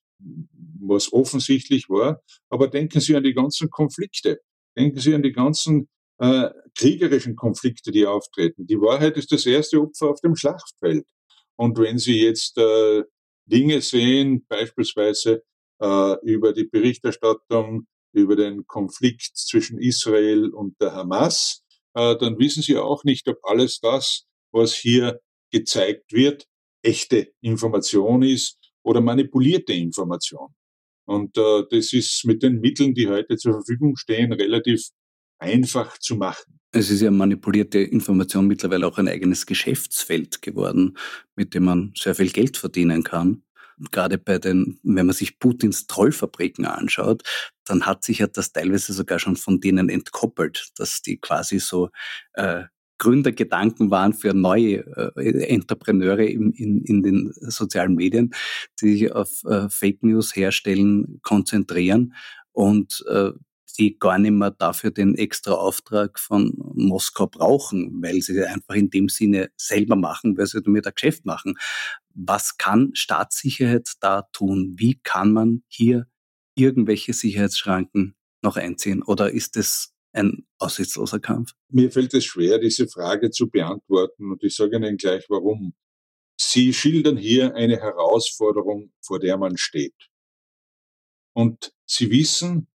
[0.79, 2.21] was offensichtlich war.
[2.49, 4.41] Aber denken Sie an die ganzen Konflikte.
[4.77, 5.87] Denken Sie an die ganzen
[6.23, 8.65] äh, kriegerischen Konflikte, die auftreten.
[8.65, 11.05] Die Wahrheit ist das erste Opfer auf dem Schlachtfeld.
[11.57, 13.03] Und wenn Sie jetzt äh,
[13.45, 15.43] Dinge sehen, beispielsweise
[15.81, 21.63] äh, über die Berichterstattung über den Konflikt zwischen Israel und der Hamas,
[21.93, 25.19] äh, dann wissen Sie auch nicht, ob alles das, was hier
[25.51, 26.45] gezeigt wird,
[26.83, 30.55] echte Information ist oder manipulierte Information.
[31.05, 34.89] Und äh, das ist mit den Mitteln, die heute zur Verfügung stehen, relativ
[35.43, 36.59] einfach zu machen.
[36.71, 40.97] Es ist ja manipulierte Information mittlerweile auch ein eigenes Geschäftsfeld geworden,
[41.35, 43.43] mit dem man sehr viel Geld verdienen kann.
[43.91, 47.23] Gerade bei den, wenn man sich Putins Trollfabriken anschaut,
[47.65, 51.89] dann hat sich ja das teilweise sogar schon von denen entkoppelt, dass die quasi so
[52.33, 52.63] äh,
[52.97, 54.77] Gründergedanken waren für neue
[55.17, 58.33] äh, Entrepreneure in, in, in den sozialen Medien,
[58.81, 62.13] die sich auf äh, Fake News herstellen, konzentrieren
[62.51, 63.31] und äh,
[63.77, 68.89] die gar nicht mehr dafür den extra Auftrag von Moskau brauchen, weil sie einfach in
[68.89, 71.55] dem Sinne selber machen, weil sie damit ein Geschäft machen.
[72.13, 74.75] Was kann Staatssicherheit da tun?
[74.77, 76.07] Wie kann man hier
[76.55, 79.01] irgendwelche Sicherheitsschranken noch einziehen?
[79.01, 81.53] Oder ist es ein aussichtsloser Kampf?
[81.69, 85.73] Mir fällt es schwer, diese Frage zu beantworten und ich sage Ihnen gleich warum.
[86.39, 89.95] Sie schildern hier eine Herausforderung, vor der man steht.
[91.33, 92.67] Und Sie wissen,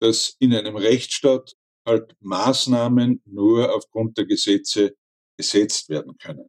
[0.00, 1.54] dass in einem Rechtsstaat
[1.86, 4.96] halt Maßnahmen nur aufgrund der Gesetze
[5.38, 6.48] gesetzt werden können.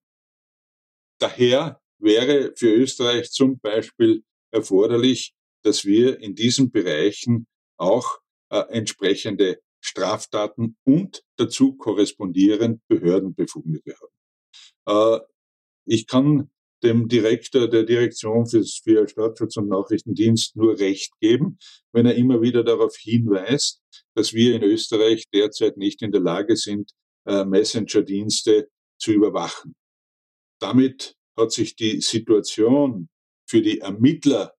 [1.19, 5.33] Daher wäre für Österreich zum Beispiel erforderlich,
[5.63, 8.19] dass wir in diesen Bereichen auch
[8.49, 13.95] äh, entsprechende Straftaten und dazu korrespondierend Behördenbefugnisse
[14.85, 15.21] haben.
[15.21, 15.25] Äh,
[15.85, 16.49] ich kann
[16.83, 21.57] dem Direktor der Direktion für, für Staatsschutz und Nachrichtendienst nur Recht geben,
[21.91, 23.81] wenn er immer wieder darauf hinweist,
[24.15, 26.91] dass wir in Österreich derzeit nicht in der Lage sind,
[27.25, 28.69] äh, Messenger-Dienste
[28.99, 29.75] zu überwachen.
[30.59, 33.09] Damit hat sich die Situation
[33.47, 34.53] für die Ermittler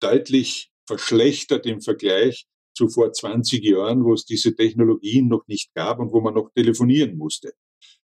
[0.00, 5.98] deutlich verschlechtert im Vergleich zu vor 20 Jahren, wo es diese Technologien noch nicht gab
[5.98, 7.54] und wo man noch telefonieren musste.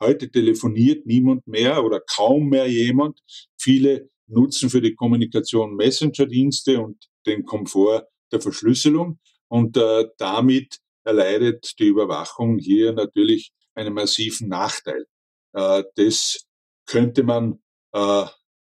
[0.04, 3.20] Heute telefoniert niemand mehr oder kaum mehr jemand.
[3.58, 9.18] Viele nutzen für die Kommunikation Messenger-Dienste und den Komfort der Verschlüsselung.
[9.48, 15.06] Und äh, damit erleidet die Überwachung hier natürlich einen massiven Nachteil.
[15.54, 16.44] Äh, das
[16.84, 18.26] könnte man äh,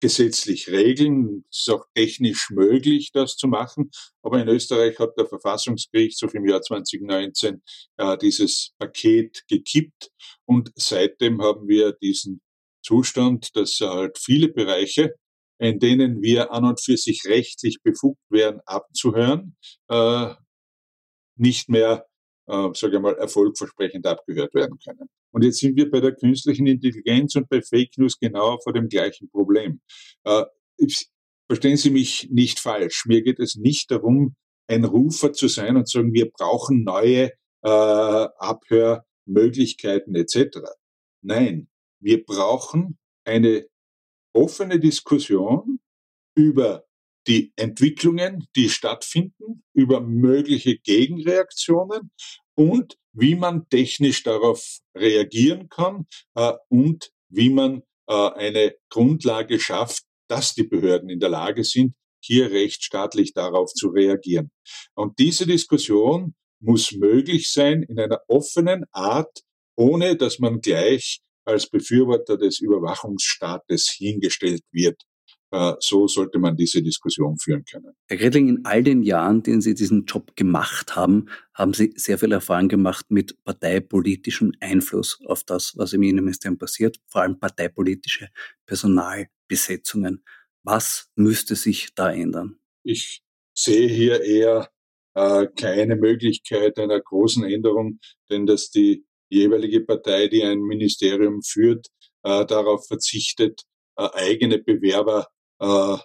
[0.00, 1.44] gesetzlich regeln.
[1.50, 3.90] Es ist auch technisch möglich, das zu machen.
[4.22, 7.62] Aber in Österreich hat der Verfassungsgerichtshof im Jahr 2019
[7.96, 10.10] äh, dieses Paket gekippt.
[10.44, 12.40] Und seitdem haben wir diesen
[12.82, 15.14] Zustand, dass halt viele Bereiche,
[15.58, 19.56] in denen wir an und für sich rechtlich befugt wären, abzuhören,
[19.88, 20.34] äh,
[21.36, 22.07] nicht mehr,
[22.48, 25.08] äh, sage ich mal, erfolgversprechend abgehört werden können.
[25.32, 28.88] Und jetzt sind wir bei der künstlichen Intelligenz und bei Fake News genau vor dem
[28.88, 29.80] gleichen Problem.
[30.24, 30.44] Äh,
[31.46, 33.04] verstehen Sie mich nicht falsch.
[33.06, 34.34] Mir geht es nicht darum,
[34.66, 37.32] ein Rufer zu sein und zu sagen, wir brauchen neue
[37.62, 40.58] äh, Abhörmöglichkeiten etc.
[41.22, 41.68] Nein,
[42.00, 43.66] wir brauchen eine
[44.32, 45.80] offene Diskussion
[46.34, 46.84] über
[47.28, 52.10] die Entwicklungen, die stattfinden, über mögliche Gegenreaktionen
[52.54, 60.04] und wie man technisch darauf reagieren kann äh, und wie man äh, eine Grundlage schafft,
[60.28, 64.50] dass die Behörden in der Lage sind, hier rechtsstaatlich darauf zu reagieren.
[64.94, 69.42] Und diese Diskussion muss möglich sein in einer offenen Art,
[69.76, 75.02] ohne dass man gleich als Befürworter des Überwachungsstaates hingestellt wird.
[75.50, 77.94] Äh, so sollte man diese Diskussion führen können.
[78.06, 82.18] Herr Gredling, in all den Jahren, den Sie diesen Job gemacht haben, haben Sie sehr
[82.18, 88.28] viel Erfahrung gemacht mit parteipolitischem Einfluss auf das, was im Innenministerium passiert, vor allem parteipolitische
[88.66, 90.22] Personalbesetzungen.
[90.64, 92.58] Was müsste sich da ändern?
[92.82, 93.22] Ich
[93.54, 94.68] sehe hier eher
[95.14, 101.86] äh, keine Möglichkeit einer großen Änderung, denn dass die jeweilige Partei, die ein Ministerium führt,
[102.22, 103.62] äh, darauf verzichtet,
[103.96, 105.28] äh, eigene Bewerber
[105.58, 106.04] zu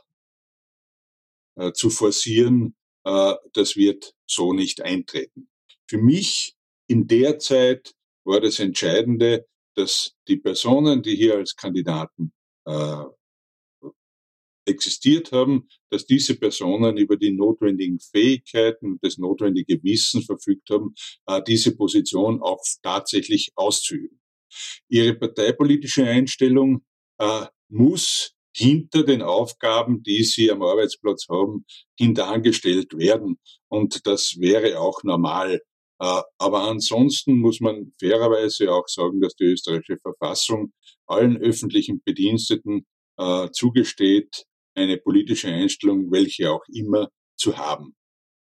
[1.89, 2.75] forcieren,
[3.05, 5.49] äh, das wird so nicht eintreten.
[5.87, 6.55] Für mich
[6.87, 7.93] in der Zeit
[8.25, 9.45] war das Entscheidende,
[9.75, 12.31] dass die Personen, die hier als Kandidaten
[12.65, 13.03] äh,
[14.65, 20.93] existiert haben, dass diese Personen über die notwendigen Fähigkeiten, das notwendige Wissen verfügt haben,
[21.25, 24.21] äh, diese Position auch tatsächlich auszuüben.
[24.87, 26.85] Ihre parteipolitische Einstellung
[27.17, 31.65] äh, muss hinter den Aufgaben, die sie am Arbeitsplatz haben,
[31.97, 33.39] hinterangestellt werden.
[33.67, 35.61] Und das wäre auch normal.
[35.99, 40.71] Äh, aber ansonsten muss man fairerweise auch sagen, dass die österreichische Verfassung
[41.07, 42.85] allen öffentlichen Bediensteten
[43.17, 44.45] äh, zugesteht,
[44.75, 47.95] eine politische Einstellung, welche auch immer, zu haben.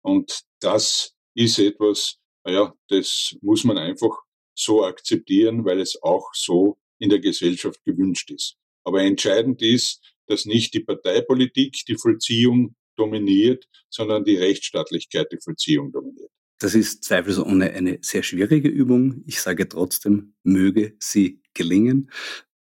[0.01, 4.15] Und das ist etwas, naja, das muss man einfach
[4.55, 8.57] so akzeptieren, weil es auch so in der Gesellschaft gewünscht ist.
[8.89, 15.91] Aber entscheidend ist, dass nicht die Parteipolitik die Vollziehung dominiert, sondern die Rechtsstaatlichkeit die Vollziehung
[15.91, 16.31] dominiert.
[16.57, 19.21] Das ist zweifelsohne eine sehr schwierige Übung.
[19.27, 22.09] Ich sage trotzdem, möge sie gelingen.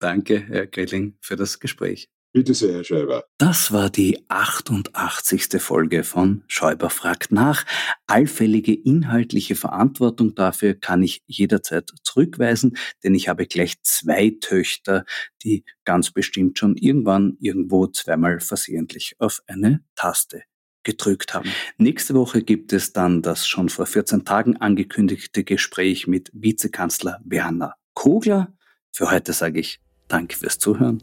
[0.01, 2.11] Danke, Herr Grilling, für das Gespräch.
[2.37, 3.25] Bitte sehr, Herr Schäuber.
[3.39, 5.59] Das war die 88.
[5.59, 7.65] Folge von Schäuber fragt nach.
[8.07, 15.07] Allfällige inhaltliche Verantwortung dafür kann ich jederzeit zurückweisen, denn ich habe gleich zwei Töchter,
[15.45, 20.43] die ganz bestimmt schon irgendwann irgendwo zweimal versehentlich auf eine Taste
[20.83, 21.51] gedrückt haben.
[21.79, 27.77] Nächste Woche gibt es dann das schon vor 14 Tagen angekündigte Gespräch mit Vizekanzler Werner
[27.95, 28.55] Kogler.
[28.93, 31.03] Für heute sage ich Danke fürs Zuhören